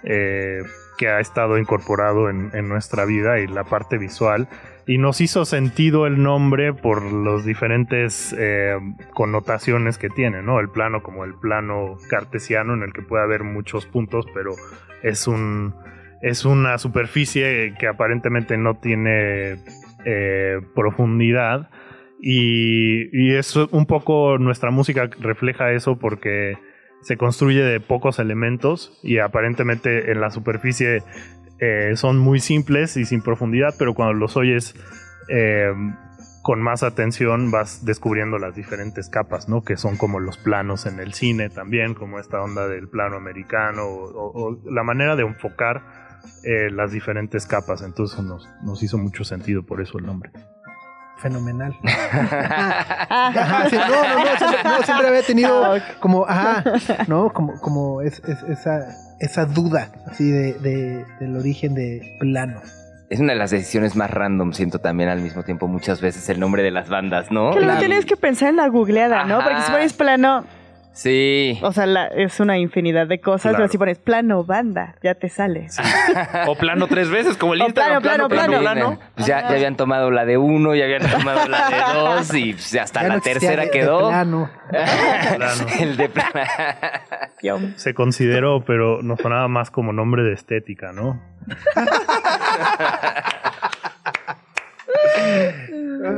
[0.03, 0.62] eh,
[0.96, 4.48] que ha estado incorporado en, en nuestra vida y la parte visual.
[4.86, 8.78] Y nos hizo sentido el nombre por los diferentes eh,
[9.12, 10.59] connotaciones que tiene, ¿no?
[10.59, 14.53] El plano como el plano cartesiano en el que puede haber muchos puntos, pero
[15.03, 15.74] es un
[16.23, 19.59] es una superficie que aparentemente no tiene
[20.05, 21.70] eh, profundidad
[22.20, 26.57] y, y es un poco nuestra música refleja eso porque
[27.03, 31.03] se construye de pocos elementos y aparentemente en la superficie
[31.59, 34.75] eh, son muy simples y sin profundidad, pero cuando los oyes
[35.29, 35.73] eh,
[36.43, 39.62] con más atención vas descubriendo las diferentes capas, ¿no?
[39.62, 43.83] Que son como los planos en el cine también, como esta onda del plano americano
[43.87, 46.01] o, la manera de enfocar
[46.45, 47.83] eh, las diferentes capas.
[47.83, 50.31] Entonces nos, nos hizo mucho sentido por eso el nombre.
[51.18, 51.73] Fenomenal.
[51.85, 56.64] Ajá, sí, no, no, no, siempre, no, siempre había tenido como, ajá,
[57.07, 57.33] ¿no?
[57.33, 58.81] Como, como es, es- esa,
[59.20, 62.61] esa duda así de, de- del origen de plano.
[63.09, 66.41] Es una de las decisiones más random, siento también al mismo tiempo muchas veces el
[66.41, 67.51] nombre de las bandas, ¿no?
[67.53, 69.37] Que luego Y- tienes que pensar en la googleada, ¿no?
[69.39, 69.45] Ajá.
[69.49, 70.45] Porque si pones plano,
[70.95, 71.59] Sí.
[71.62, 73.57] o sea, la- es una infinidad de cosas, Claro.
[73.59, 75.68] pero si pones plano, banda, ya te sale.
[76.47, 78.03] O plano tres veces, como el O Instagram.
[78.03, 78.99] plano, plano, plano.
[79.14, 82.53] Pues ya, ya habían tomado la de uno, ya habían tomado la de dos y
[82.53, 84.09] pues, hasta Ya la no tercera de- de quedó.
[84.09, 84.51] plano.
[84.70, 85.66] Plano.
[85.80, 87.72] el de plano.
[87.76, 91.20] Se consideró, pero nos sonaba más como nombre de estética, ¿no?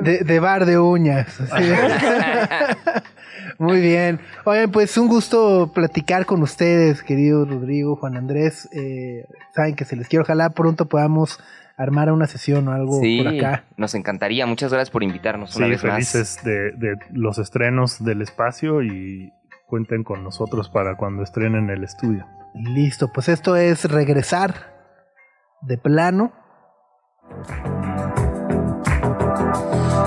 [0.02, 1.40] De, de bar de uñas.
[1.40, 1.64] así.
[3.58, 4.20] Muy bien.
[4.44, 8.68] Oigan, pues un gusto platicar con ustedes, querido Rodrigo, Juan Andrés.
[8.72, 11.38] Eh, saben que se les quiero, ojalá pronto podamos
[11.76, 13.64] armar una sesión o algo Sí, por acá.
[13.76, 14.46] nos encantaría.
[14.46, 19.32] Muchas gracias por invitarnos una Sí, vez felices de, de los estrenos del espacio y
[19.66, 22.26] cuenten con nosotros para cuando estrenen el estudio.
[22.54, 24.72] Listo, pues esto es regresar
[25.62, 26.32] de plano.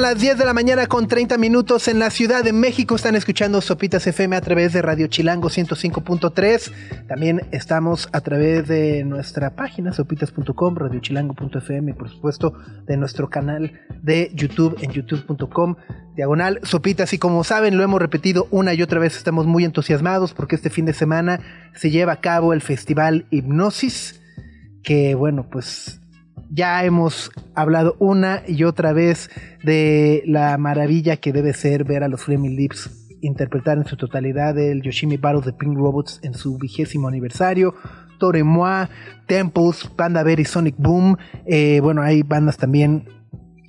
[0.00, 2.96] Son las 10 de la mañana con 30 minutos en la Ciudad de México.
[2.96, 7.06] Están escuchando Sopitas FM a través de Radio Chilango 105.3.
[7.06, 12.54] También estamos a través de nuestra página sopitas.com, radiochilango.fm y por supuesto
[12.86, 15.76] de nuestro canal de YouTube en youtube.com
[16.16, 17.12] diagonal Sopitas.
[17.12, 20.70] Y como saben, lo hemos repetido una y otra vez, estamos muy entusiasmados porque este
[20.70, 21.40] fin de semana
[21.74, 24.22] se lleva a cabo el Festival Hipnosis,
[24.82, 25.99] que bueno, pues
[26.50, 29.30] ya hemos hablado una y otra vez
[29.62, 32.90] de la maravilla que debe ser ver a los Flaming Lips
[33.22, 37.74] interpretar en su totalidad el Yoshimi Battle de Pink Robots en su vigésimo aniversario.
[38.18, 38.86] Tore Moi,
[39.26, 41.16] Temples, Panda Bear y Sonic Boom.
[41.46, 43.08] Eh, bueno, hay bandas también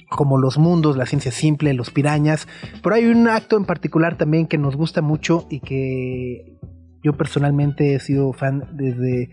[0.10, 2.48] como Los Mundos, La Ciencia Simple, Los Pirañas.
[2.84, 6.58] Pero hay un acto en particular también que nos gusta mucho y que
[7.04, 9.30] yo personalmente he sido fan desde,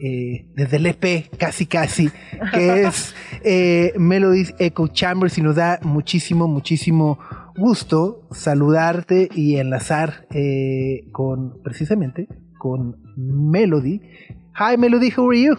[0.00, 2.10] eh, desde el EP, casi casi,
[2.52, 3.14] que es
[3.44, 7.18] eh, Melodies Echo Chambers y nos da muchísimo, muchísimo
[7.56, 12.26] gusto saludarte y enlazar eh, con, precisamente,
[12.58, 14.00] con Melody.
[14.58, 15.56] Hi Melody, how are you?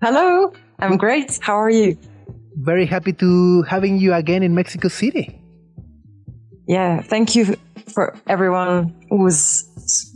[0.00, 1.38] Hello, I'm great.
[1.46, 1.96] How are you?
[2.56, 5.38] Very happy to having you again in Mexico City.
[6.66, 7.56] Yeah, thank you
[7.94, 9.64] for everyone who's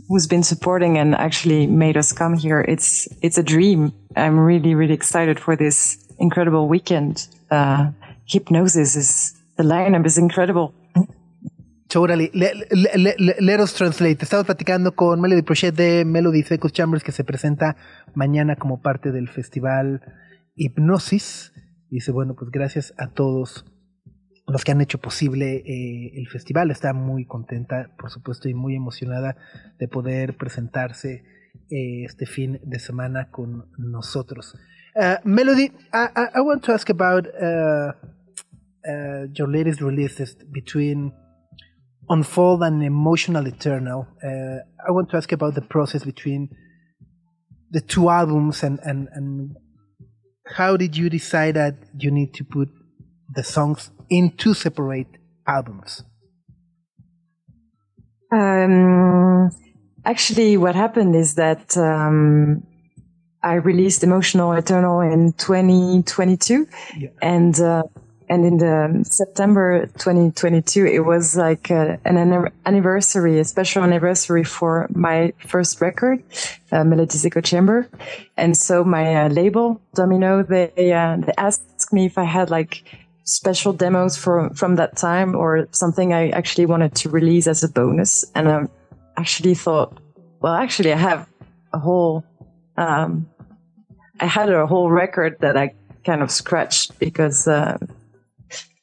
[0.07, 2.61] who's been supporting and actually made us come here.
[2.67, 3.91] It's it's a dream.
[4.15, 7.27] I'm really really excited for this incredible weekend.
[7.51, 7.91] Uh,
[8.25, 10.73] hypnosis is the lineup is incredible.
[11.89, 12.29] Totally.
[12.33, 14.21] Le- le- le- le- let us translate.
[14.21, 17.77] Estamos platicando con Melody Prochet de Melody Echo Chambers que se presenta
[18.13, 20.01] mañana como parte del festival
[20.55, 21.53] Hipnosis.
[21.89, 23.63] Dice, bueno, pues gracias a todos
[24.47, 26.71] los que han hecho posible eh, el festival.
[26.71, 29.35] Está muy contenta, por supuesto, y muy emocionada
[29.77, 31.23] de poder presentarse
[31.69, 34.55] eh, este fin de semana con nosotros.
[34.95, 37.91] Uh, Melody, I, I, I want to ask about uh,
[38.87, 41.13] uh, your latest releases between
[42.09, 44.07] Unfold and Emotional Eternal.
[44.23, 46.49] Uh, I want to ask about the process between
[47.69, 49.57] the two albums and, and, and
[50.45, 52.69] how did you decide that you need to put
[53.35, 55.07] the songs in two separate
[55.45, 56.03] albums?
[58.31, 59.49] Um,
[60.05, 62.63] actually, what happened is that um,
[63.41, 67.09] I released Emotional Eternal in 2022, Yeah.
[67.21, 67.83] and uh,
[68.29, 74.87] and in the September 2022, it was like uh, an anniversary, a special anniversary for
[74.93, 76.21] my first record,
[76.73, 77.87] uh, Melodies Echo Chamber,
[78.35, 82.83] and so my uh, label Domino they uh, they asked me if I had like
[83.27, 87.67] special demos from from that time or something I actually wanted to release as a
[87.67, 88.25] bonus.
[88.33, 88.67] And I
[89.17, 89.99] actually thought,
[90.39, 91.27] well, actually, I have
[91.73, 92.23] a whole,
[92.77, 93.27] um,
[94.19, 95.75] I had a whole record that I
[96.05, 97.77] kind of scratched because uh,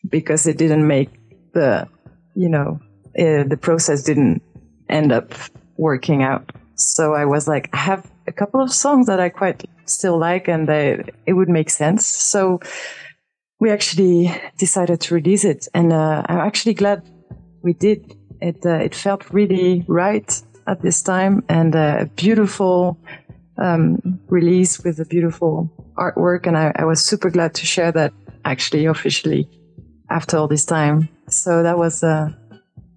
[0.08, 1.08] because it didn't make
[1.54, 1.88] the,
[2.34, 2.78] you know,
[3.18, 4.42] uh, the process didn't
[4.90, 5.32] end up
[5.78, 6.52] working out.
[6.74, 10.48] So I was like, I have a couple of songs that I quite still like,
[10.48, 12.06] and they, it would make sense.
[12.06, 12.60] So
[13.64, 17.00] we actually decided to release it, and uh, I'm actually glad
[17.62, 18.14] we did.
[18.42, 20.30] It uh, it felt really right
[20.66, 22.98] at this time, and a beautiful
[23.56, 28.12] um, release with a beautiful artwork, and I, I was super glad to share that
[28.44, 29.48] actually officially
[30.10, 31.08] after all this time.
[31.30, 32.28] So that was uh,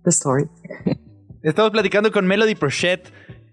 [0.04, 0.50] the story.
[1.44, 3.10] Estamos platicando con Melody Prochet,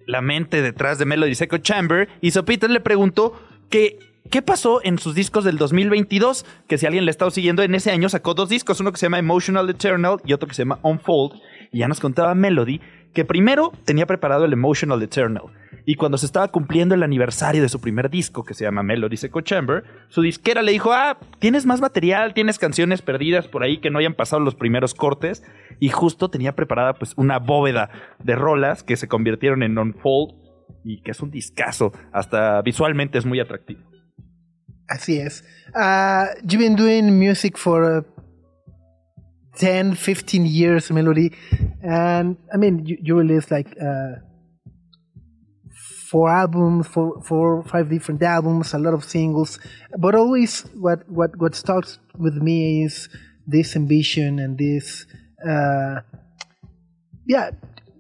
[0.09, 3.35] la mente detrás de Melody Echo Chamber, y Sopitas le preguntó
[3.71, 4.01] que
[4.31, 7.75] qué pasó en sus discos del 2022, que si alguien le ha estado siguiendo en
[7.75, 10.63] ese año sacó dos discos, uno que se llama Emotional Eternal y otro que se
[10.63, 11.41] llama Unfold,
[11.73, 12.81] y ya nos contaba Melody
[13.13, 15.45] que primero tenía preparado el Emotional Eternal,
[15.87, 19.17] y cuando se estaba cumpliendo el aniversario de su primer disco, que se llama Melody
[19.23, 23.79] Echo Chamber, su disquera le dijo, ah, tienes más material, tienes canciones perdidas por ahí
[23.79, 25.45] que no hayan pasado los primeros cortes,
[25.79, 27.91] y justo tenía preparada pues una bóveda
[28.23, 30.35] de rolas que se convirtieron en Unfold,
[30.83, 33.94] y que es un discazo, hasta visualmente es muy atractivo.
[34.89, 35.43] Así es.
[35.75, 38.03] Uh, you've been doing music for uh,
[39.57, 41.33] 10, 15 years, Melody.
[41.83, 44.17] And I mean, you, you released like uh,
[46.11, 49.59] four albums, four, four, five different albums, a lot of singles.
[49.99, 53.09] But always what, what, what starts with me is
[53.47, 55.07] this ambition and this,
[55.47, 56.01] uh,
[57.27, 57.51] yeah,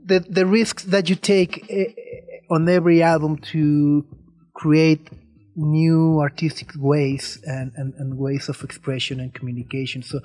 [0.05, 4.05] the, the risks that you take eh, eh, on every album to
[4.53, 5.09] create
[5.57, 10.02] new artistic ways and, and, and ways of expression and communication.
[10.02, 10.20] So,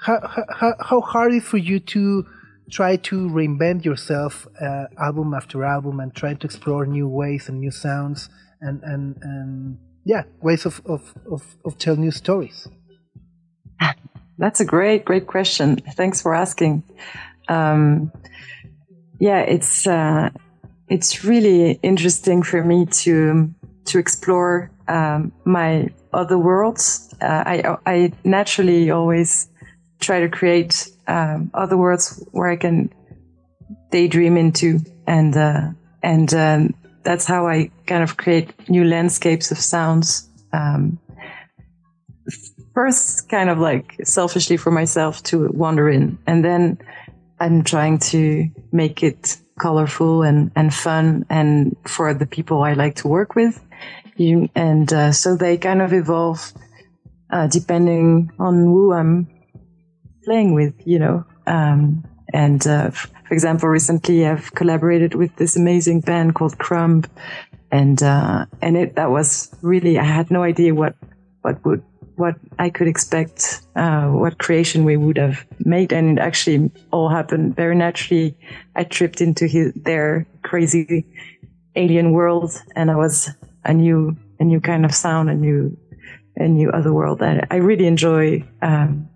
[0.00, 0.20] how,
[0.58, 2.26] how, how hard is for you to
[2.70, 7.60] try to reinvent yourself uh, album after album and try to explore new ways and
[7.60, 8.28] new sounds
[8.60, 12.68] and, and, and yeah, ways of, of, of, of tell new stories?
[14.38, 15.76] That's a great, great question.
[15.76, 16.82] Thanks for asking.
[17.48, 18.12] Um,
[19.18, 20.30] yeah, it's uh,
[20.88, 23.54] it's really interesting for me to
[23.86, 27.14] to explore um, my other worlds.
[27.20, 29.48] Uh, I I naturally always
[30.00, 32.90] try to create um, other worlds where I can
[33.90, 35.70] daydream into, and uh,
[36.02, 40.28] and um, that's how I kind of create new landscapes of sounds.
[40.52, 40.98] Um,
[42.74, 46.78] first, kind of like selfishly for myself to wander in, and then
[47.40, 52.96] I'm trying to make it colorful and, and fun and for the people I like
[52.96, 53.60] to work with.
[54.16, 56.52] You, and uh, so they kind of evolve
[57.30, 59.26] uh, depending on who I'm
[60.24, 61.24] playing with, you know.
[61.46, 67.04] Um, and uh, for example, recently I've collaborated with this amazing band called Crumb,
[67.70, 70.94] and uh, and it that was really I had no idea what
[71.42, 71.82] what would
[72.16, 77.08] what I could expect, uh, what creation we would have made, and it actually all
[77.08, 78.36] happened very naturally.
[78.76, 81.06] I tripped into his, their crazy
[81.74, 83.30] alien world, and I was
[83.64, 85.76] a new a new kind of sound, a new
[86.36, 87.22] a new other world.
[87.22, 88.44] I, I really enjoy.
[88.60, 89.08] Um,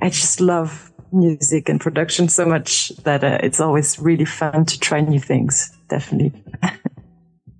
[0.00, 4.78] I just love music and production so much that uh, it's always really fun to
[4.80, 5.76] try new things.
[5.88, 6.32] Definitely,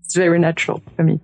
[0.05, 1.21] it's very natural for me.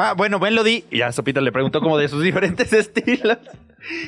[0.00, 3.36] Ah, bueno, Melody, y a Sopita le preguntó como de sus diferentes estilos.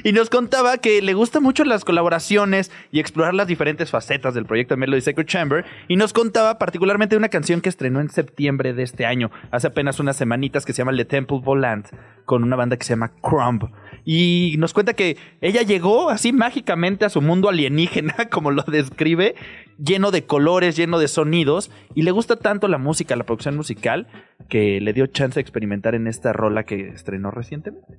[0.04, 4.46] Y nos contaba que le gustan mucho las colaboraciones y explorar las diferentes facetas del
[4.46, 5.64] proyecto Melody Sacred Chamber.
[5.88, 9.66] Y nos contaba particularmente de una canción que estrenó en septiembre de este año, hace
[9.66, 11.88] apenas unas semanitas, que se llama Le Temple Volant,
[12.24, 13.68] con una banda que se llama Crumb.
[14.04, 19.34] Y nos cuenta que ella llegó así mágicamente a su mundo alienígena, como lo describe,
[19.78, 24.06] lleno de colores, lleno de sonidos, y le gusta tanto la música, la producción musical,
[24.48, 27.98] que le dio chance de experimentar en esta rola que estrenó recientemente.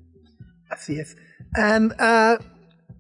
[0.70, 1.18] Así es.
[1.54, 2.38] And uh,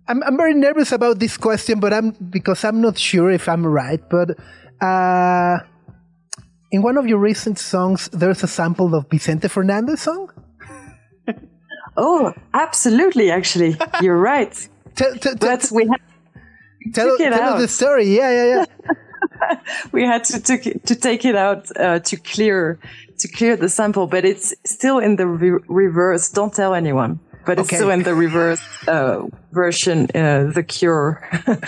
[0.08, 3.66] I'm, I'm very nervous about this question, but I'm because I'm not sure if I'm
[3.66, 4.02] right.
[4.10, 4.38] But
[4.82, 5.60] uh,
[6.72, 10.30] in one of your recent songs, there's a sample of Vicente Fernandez song.
[11.97, 13.31] Oh, absolutely!
[13.31, 14.53] Actually, you're right.
[14.95, 16.01] Tell, tell, But we had
[16.93, 18.05] tell, tell the story.
[18.15, 18.65] Yeah, yeah,
[19.45, 19.55] yeah.
[19.91, 22.79] we had to it- to take it out uh, to clear
[23.19, 26.29] to clear the sample, but it's still in the re- reverse.
[26.31, 27.75] Don't tell anyone, but it's Okay.
[27.77, 30.07] still in the reverse uh, version.
[30.15, 31.21] Uh, the Cure.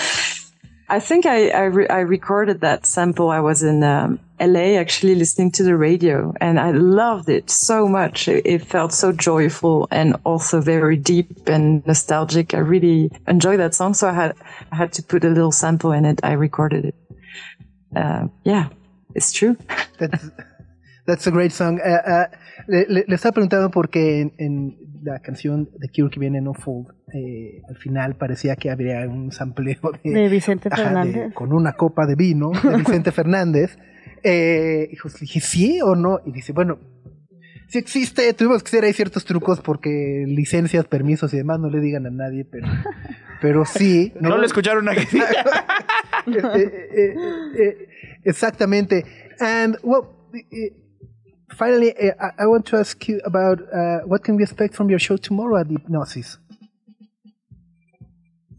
[0.94, 3.32] I think I I, re- I recorded that sample.
[3.32, 7.88] I was in um, LA actually listening to the radio, and I loved it so
[7.88, 8.28] much.
[8.28, 12.54] It, it felt so joyful and also very deep and nostalgic.
[12.54, 14.36] I really enjoyed that song, so I had
[14.72, 16.20] I had to put a little sample in it.
[16.24, 16.96] I recorded it.
[17.96, 18.70] Uh, yeah,
[19.16, 19.58] it's true.
[19.98, 20.30] That's,
[21.08, 21.82] that's a great song.
[21.82, 22.28] Uh, uh,
[22.68, 26.46] le, le- le estaba preguntando porque en, en la canción de Cure que viene en
[26.46, 30.88] No Fold, eh, al final parecía que habría un sampleo de, De Vicente ajá, de-
[30.88, 31.34] Fernández.
[31.34, 33.78] con una copa de vino de Vicente Fernández.
[34.24, 36.20] Eh, y pues dije, ¿sí o no?
[36.26, 36.80] Y dice, bueno,
[37.68, 41.82] sí existe, tuvimos que hacer ahí ciertos trucos porque licencias, permisos y demás no le
[41.82, 42.68] digan a nadie, pero,
[43.42, 44.14] pero sí.
[44.22, 45.20] No, lo escucharon aquí.
[46.26, 47.16] Eh, eh, eh,
[47.60, 47.88] eh,
[48.24, 49.04] exactamente.
[49.42, 50.72] And well, eh,
[51.54, 54.90] finally, eh, I, I want to ask you about uh, what can we expect from
[54.90, 56.38] your show tomorrow at Hypnosis?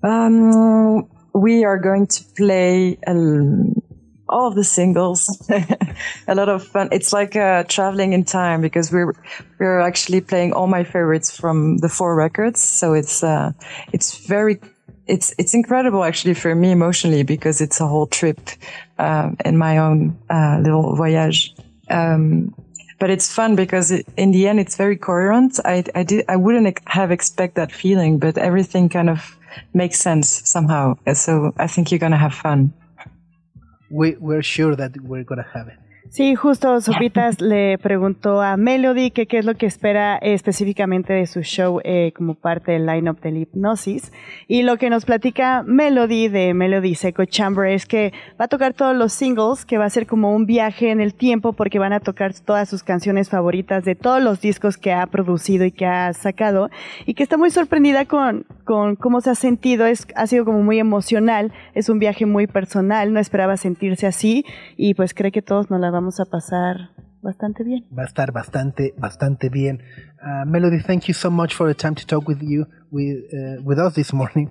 [0.03, 3.75] Um, we are going to play um,
[4.29, 5.49] all of the singles.
[6.29, 6.89] a lot of fun.
[6.93, 9.15] It's like uh, traveling in time because we're
[9.59, 12.63] we're actually playing all my favorites from the four records.
[12.63, 13.53] So it's uh,
[13.93, 14.61] it's very
[15.07, 18.41] it's it's incredible actually for me emotionally because it's a whole trip
[18.99, 21.55] um, in my own uh, little voyage.
[21.91, 22.55] Um,
[22.99, 25.59] but it's fun because it, in the end it's very coherent.
[25.65, 29.37] I I did I wouldn't have expect that feeling, but everything kind of
[29.73, 30.97] makes sense somehow.
[31.15, 32.73] So I think you're gonna have fun.
[33.91, 35.79] We, we're sure that we're going to have it.
[36.15, 41.27] Sí, justo Sopitas le preguntó a Melody que qué es lo que espera específicamente de
[41.27, 44.13] su show eh, como parte del line-up del hipnosis.
[44.47, 48.75] Y lo que nos platica Melody de Melody Seco Chamber es que va a tocar
[48.75, 51.93] todos los singles, que va a ser como un viaje en el tiempo porque van
[51.93, 55.87] a tocar todas sus canciones favoritas de todos los discos que ha producido y que
[55.87, 56.71] ha sacado.
[57.07, 59.85] Y que está muy sorprendida con, con cómo se ha sentido.
[59.85, 61.53] Es, ha sido como muy emocional.
[61.75, 63.13] Es un viaje muy personal.
[63.13, 64.45] No esperaba sentirse así.
[64.77, 66.91] Y pues cree que todos nos la vamos a pasar
[67.23, 67.85] bastante bien.
[67.91, 69.83] Va a estar bastante, bastante bien.
[70.23, 73.63] Uh, Melody, thank you so much for the time to talk with you, with, uh,
[73.65, 74.51] with us this morning.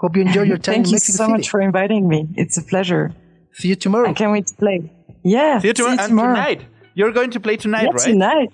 [0.00, 1.32] Hope you enjoy your time Thank in you Mexico so City.
[1.32, 2.28] much for inviting me.
[2.36, 3.12] It's a pleasure.
[3.52, 4.08] See you tomorrow.
[4.08, 4.92] I can't wait to play.
[5.24, 5.58] Yeah.
[5.60, 5.96] See you tomorrow.
[5.98, 6.62] And tonight.
[6.94, 8.00] You're going to play tonight, Yeah, right?
[8.12, 8.50] tonight.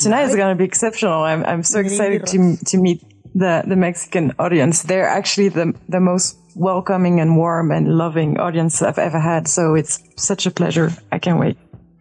[0.00, 1.22] Tonight is going to be exceptional.
[1.22, 3.02] I'm, I'm so excited to, to meet
[3.34, 4.82] the, the Mexican audience.
[4.82, 9.46] They're actually the, the most welcoming and warm and loving audience I've ever had.
[9.46, 10.90] So it's such a pleasure.
[11.12, 11.56] I can't wait.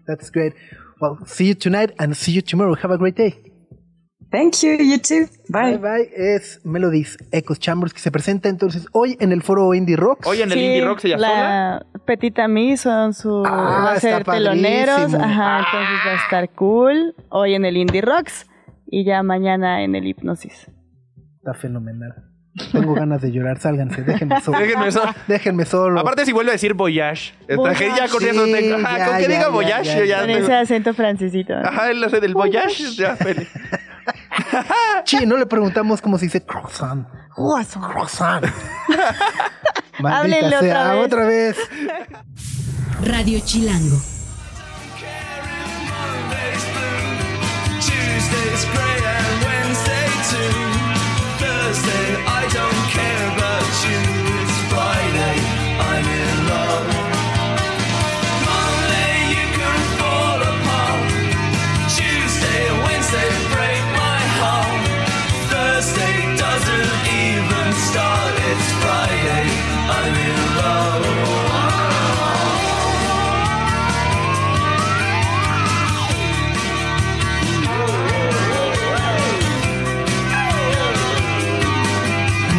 [0.08, 0.54] That's great.
[1.02, 2.76] Well, see you tonight and see you tomorrow.
[2.76, 3.36] Have a great day.
[4.32, 4.72] Thank you.
[4.72, 5.28] You too.
[5.50, 6.10] Bye bye.
[6.16, 10.28] Es Melodies Echoes Chambers que se presenta entonces hoy en el foro Indie Rocks.
[10.28, 13.92] Hoy en el Sí, Indie Rock se llama la Petita Me son su Ah, va
[13.94, 18.48] a ser teloneros, ajá, entonces va a estar cool hoy en el Indie Rocks
[18.88, 20.70] y ya mañana en el Hipnosis.
[21.38, 22.14] Está fenomenal.
[22.72, 23.60] Tengo ganas de llorar.
[23.60, 24.02] Sálganse.
[24.04, 24.58] Déjenme solo.
[24.60, 25.14] Déjenme solo.
[25.28, 26.00] Déjenme solo.
[26.00, 28.76] Aparte, si vuelve a decir Voyage, extranjero, ya con Sí, eso tengo.
[28.78, 30.18] Ajá, ya, con que ya, diga ya, Voyage, ya, yo ya.
[30.20, 31.54] Con tengo- ese acento francesito.
[31.54, 33.18] Ajá, él hace del Voyage, ya.
[35.06, 37.08] Sí, no le preguntamos cómo se dice croissant.
[37.36, 38.46] Croissant.
[40.00, 41.06] Maldita Háblenle otra sea, vez.
[41.06, 41.58] otra vez.
[43.04, 43.98] Radio Chilango.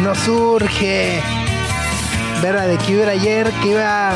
[0.03, 1.21] Nos surge
[2.41, 4.11] ver a The Cure ayer que iba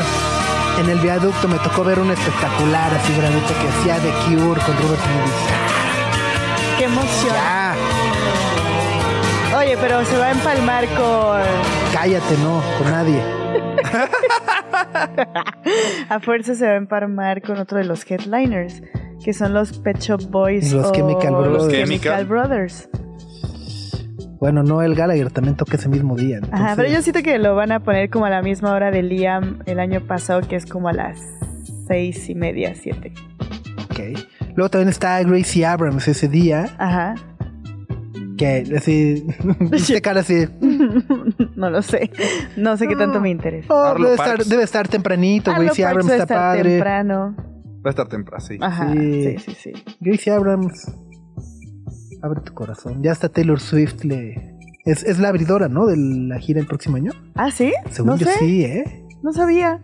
[0.80, 1.48] en el viaducto.
[1.48, 5.34] Me tocó ver un espectacular así grandito que hacía The Cure con Robert Smith.
[6.78, 7.34] Qué emoción.
[7.34, 7.61] Ya,
[9.62, 11.40] Oye, pero se va a empalmar con
[11.92, 13.22] cállate, no, con nadie.
[16.08, 18.82] a fuerza se va a empalmar con otro de los headliners,
[19.24, 21.72] que son los Pet Shop Boys Los o Chemical los Brothers.
[21.72, 22.88] Chemical Brothers.
[24.40, 26.40] Bueno, no, el Gallagher también toca ese mismo día.
[26.50, 29.04] Ajá, pero yo siento que lo van a poner como a la misma hora de
[29.04, 31.20] Liam el año pasado, que es como a las
[31.86, 33.12] seis y media, siete.
[33.84, 34.00] Ok.
[34.56, 37.14] Luego también está Gracie Abrams ese día, Ajá.
[38.36, 39.26] Que así,
[39.92, 40.46] de cara así,
[41.56, 42.10] no lo sé.
[42.56, 43.72] No sé qué tanto me interesa.
[43.72, 46.70] oh, Arlo debe, estar, debe estar tempranito, Gracie Abrams está estar padre.
[46.70, 47.36] temprano.
[47.84, 48.58] Va a estar temprano, sí.
[48.60, 48.92] Ajá.
[48.92, 49.22] Sí.
[49.22, 49.72] Sí, sí, sí.
[50.00, 50.92] Gracie Abrams,
[52.22, 53.02] abre tu corazón.
[53.02, 54.56] Ya está Taylor Swift, le...
[54.84, 55.86] Es, es la abridora, ¿no?
[55.86, 57.12] De la gira el próximo año.
[57.34, 57.72] ¿Ah, sí?
[57.90, 58.38] Según no yo sé.
[58.38, 59.04] sí, ¿eh?
[59.22, 59.80] No sabía.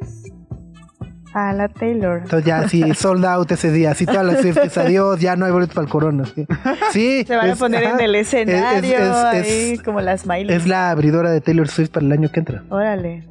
[1.34, 2.20] Ah, la Taylor.
[2.22, 3.90] Entonces ya sí, sold out ese día.
[3.92, 6.24] Así todas las fiestas, adiós, ya no hay boletos para el corona.
[6.24, 6.46] Sí,
[6.92, 7.94] Sí, Se van a poner ajá.
[7.96, 10.54] en el escenario, Es- es- ahí como las Miley.
[10.56, 12.64] Es la abridora de Taylor Swift para el año que entra.
[12.70, 13.28] Órale.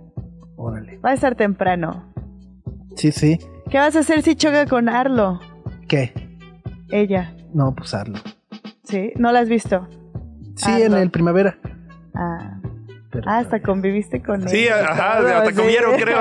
[0.56, 0.98] Órale.
[1.00, 2.12] Va a estar temprano.
[2.96, 3.40] Sí, sí.
[3.70, 5.40] ¿Qué vas a hacer si choca con Arlo?
[5.88, 6.14] ¿Qué?
[6.90, 7.34] Ella.
[7.54, 8.20] No, pues hazlo.
[8.84, 9.12] ¿Sí?
[9.18, 9.88] ¿No la has visto?
[10.56, 10.86] Sí, Arlo.
[10.86, 11.58] en el primavera.
[12.16, 12.57] Ah.
[13.18, 14.86] Pero- Ah, hasta conviviste con Sí, ella.
[14.92, 15.56] ajá, Todo, hasta sí.
[15.56, 16.18] comieron, creo.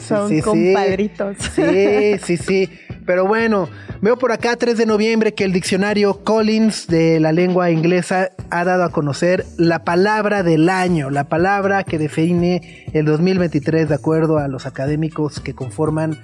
[0.00, 0.42] Son sí, sí.
[0.42, 1.36] compadritos.
[1.54, 2.70] Sí, sí, sí.
[3.06, 3.68] Pero bueno,
[4.00, 8.64] veo por acá 3 de noviembre que el diccionario Collins de la lengua inglesa ha
[8.64, 14.38] dado a conocer la palabra del año, la palabra que define el 2023 de acuerdo
[14.38, 16.18] a los académicos que conforman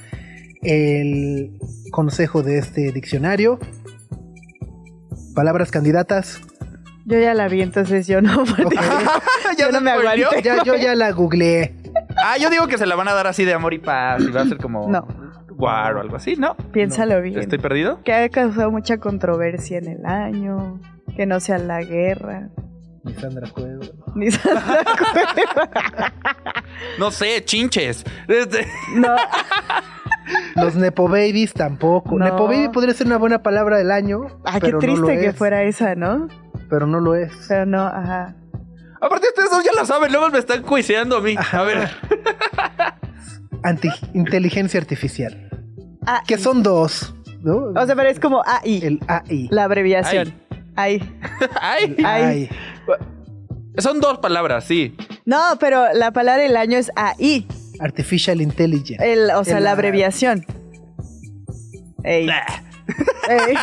[0.62, 1.52] el
[1.92, 3.58] consejo de este diccionario.
[5.34, 6.40] Palabras candidatas.
[7.06, 8.44] Yo ya la vi, entonces yo no.
[8.56, 8.76] porque
[9.58, 10.42] Ya yo no me aguanté.
[10.42, 11.74] Ya, yo ya la googleé.
[12.16, 14.30] Ah, yo digo que se la van a dar así de amor y paz y
[14.30, 15.06] va a ser como No.
[15.56, 16.54] War o algo así, ¿no?
[16.72, 17.38] Piénsalo bien.
[17.38, 18.02] ¿Estoy perdido?
[18.02, 20.80] Que ha causado mucha controversia en el año.
[21.16, 22.48] Que no sea la guerra.
[23.04, 23.84] Ni Sandra Cueva.
[24.14, 24.84] Ni Santa
[25.34, 26.12] Cueva.
[26.98, 28.04] No sé, chinches.
[28.28, 29.16] Este- No.
[30.56, 32.18] Los Nepo Babies tampoco.
[32.18, 32.24] No.
[32.24, 34.26] Nepo Baby podría ser una buena palabra del año.
[34.44, 35.36] Ah, qué pero no triste que es.
[35.36, 36.28] fuera esa, ¿no?
[36.70, 37.32] Pero no lo es.
[37.48, 38.34] Pero no, ajá.
[39.00, 41.34] Aparte, ustedes dos ya la saben, luego me están cuiseando a mí.
[41.52, 41.90] A ver.
[43.62, 45.48] Anti inteligencia artificial.
[46.06, 46.20] AI.
[46.26, 47.72] que son dos, ¿no?
[47.78, 49.48] O sea, pero es como AI, el AI.
[49.50, 50.32] la abreviación.
[50.76, 51.02] AI.
[51.60, 52.50] Ay, Ay.
[53.78, 54.96] Son dos palabras, sí.
[55.26, 57.46] No, pero la palabra del año es AI.
[57.80, 59.12] Artificial Intelligence.
[59.12, 60.44] El, o sea, El- la abreviación.
[62.04, 62.28] Ey.
[63.28, 63.54] Ey.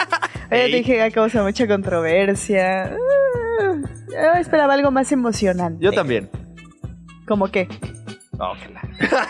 [0.51, 2.86] Oye, dije que causa mucha controversia.
[2.86, 5.84] Ah, Yo esperaba algo más emocionante.
[5.84, 6.30] Yo también.
[7.28, 7.67] ¿Cómo qué?
[8.39, 8.82] Ojalá.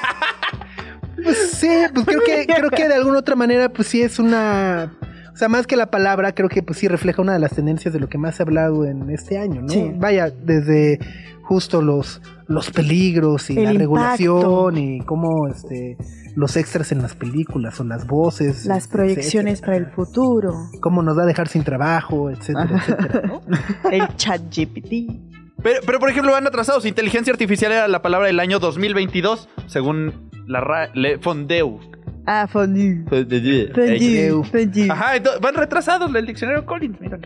[1.24, 4.94] Pues sí, pues creo que, creo que de alguna otra manera, pues sí es una.
[5.34, 7.92] O sea, más que la palabra, creo que pues sí refleja una de las tendencias
[7.92, 9.68] de lo que más se ha hablado en este año, ¿no?
[9.70, 9.92] Sí.
[9.96, 11.00] Vaya, desde
[11.42, 13.80] justo los, los peligros y El la impacto.
[13.80, 15.98] regulación y cómo este
[16.38, 18.66] los extras en las películas o las voces.
[18.68, 19.04] Las etcétera.
[19.06, 20.54] proyecciones para el futuro.
[20.82, 23.42] Cómo nos va a dejar sin trabajo, etcétera, etcétera, ¿no?
[23.92, 25.20] El chat GPT.
[25.64, 26.86] Pero, pero, por ejemplo, van atrasados.
[26.86, 31.80] Inteligencia artificial era la palabra del año 2022, según la Ra- Le Fondeu.
[32.28, 33.04] Ah, fondue.
[33.10, 34.30] Ey.
[34.30, 34.44] Fondue.
[34.52, 34.88] Fondue.
[34.92, 37.18] Ajá, van retrasados el diccionario Collins, mira.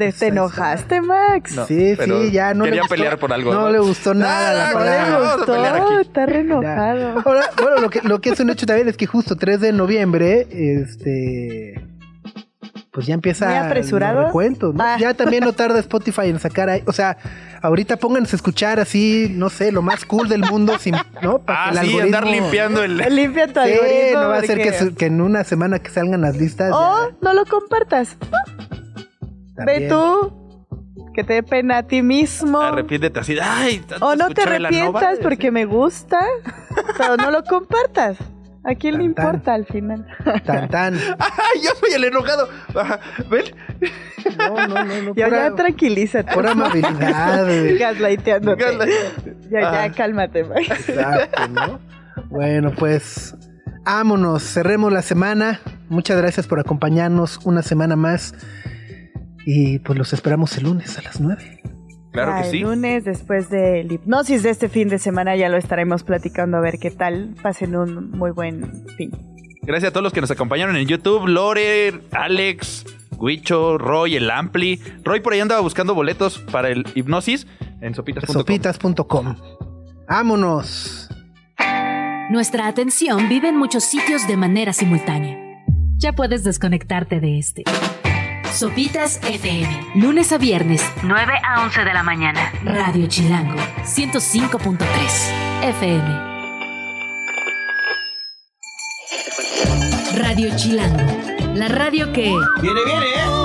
[0.00, 1.54] ¿Te, te enojaste, Max?
[1.56, 3.52] No, Sí, sí, ya no le quería gustó- pelear por algo.
[3.52, 7.22] no le gustó nada la No no, le gustó, está re enojado.
[7.24, 9.72] Ahora, bueno, lo que, lo que es un hecho también es que justo 3 de
[9.72, 11.80] noviembre, este.
[12.92, 14.18] Pues ya empieza ¿Muy apresurado?
[14.20, 14.82] el recuento, ¿no?
[14.82, 14.96] Ah.
[14.98, 16.82] Ya también no tarda Spotify en sacar ahí.
[16.86, 17.16] O sea,
[17.62, 21.38] ahorita pónganse a escuchar así, no sé, lo más cool del mundo, sin, ¿no?
[21.38, 22.96] Para Ah, que el sí, algoritmo- andar limpiando el.
[22.96, 24.20] Limpia tu Sí, algoritmo.
[24.22, 26.72] no va a ser que, porque- su- que en una semana que salgan las listas.
[26.74, 28.16] O ya, no lo compartas.
[29.64, 29.82] También.
[29.82, 30.36] Ve tú.
[31.14, 32.60] Que te dé pena a ti mismo.
[32.60, 33.36] Arrepiéntete así.
[33.42, 36.18] Ay, O no te arrepientas porque me gusta.
[36.98, 38.16] Pero no lo compartas.
[38.62, 39.24] ¿A quién le Tan, tan.
[39.26, 40.06] importa al final?
[40.44, 40.94] Tan, tan.
[41.18, 42.48] Ay, yo soy el enojado.
[42.76, 43.00] Ajá,
[43.30, 43.44] ¿Ven?
[44.36, 45.14] No, no, no, no.
[45.14, 46.32] Ya, pura, ya tranquilízate.
[46.34, 47.46] pura amabilidad.
[47.78, 48.62] Gaslighteándote.
[48.62, 48.92] Gaslight.
[49.50, 49.92] Ya, ya, Ah.
[49.92, 50.68] cálmate, Max.
[50.90, 51.80] Exacto, ¿no?
[52.28, 53.34] Bueno, pues
[53.84, 55.58] vámonos, cerremos la semana.
[55.88, 58.34] Muchas gracias por acompañarnos una semana más.
[59.46, 61.62] Y pues los esperamos el lunes a las 9.
[62.12, 62.58] Claro Ah, que el sí.
[62.60, 66.78] lunes, después del hipnosis de este fin de semana, ya lo estaremos platicando a ver
[66.78, 67.34] qué tal.
[67.42, 69.10] Pasen un muy buen fin.
[69.62, 71.28] Gracias a todos los que nos acompañaron en YouTube.
[71.28, 72.84] Lore, Alex,
[73.16, 74.80] Huicho, Roy, el Ampli.
[75.04, 77.46] Roy por ahí andaba buscando boletos para el hipnosis
[77.80, 78.32] en sopitas.com.
[78.34, 79.36] Sopitas.com.
[80.08, 81.08] Vámonos.
[82.30, 85.38] Nuestra atención vive en muchos sitios de manera simultánea.
[85.96, 87.62] Ya puedes desconectarte de este.
[88.52, 89.92] Sopitas FM.
[89.94, 92.52] Lunes a viernes, 9 a 11 de la mañana.
[92.64, 94.78] Radio Chilango, 105.3
[95.62, 96.30] FM.
[100.18, 101.54] Radio Chilango.
[101.54, 102.34] La radio que...
[102.60, 103.39] Viene, viene, ¿eh?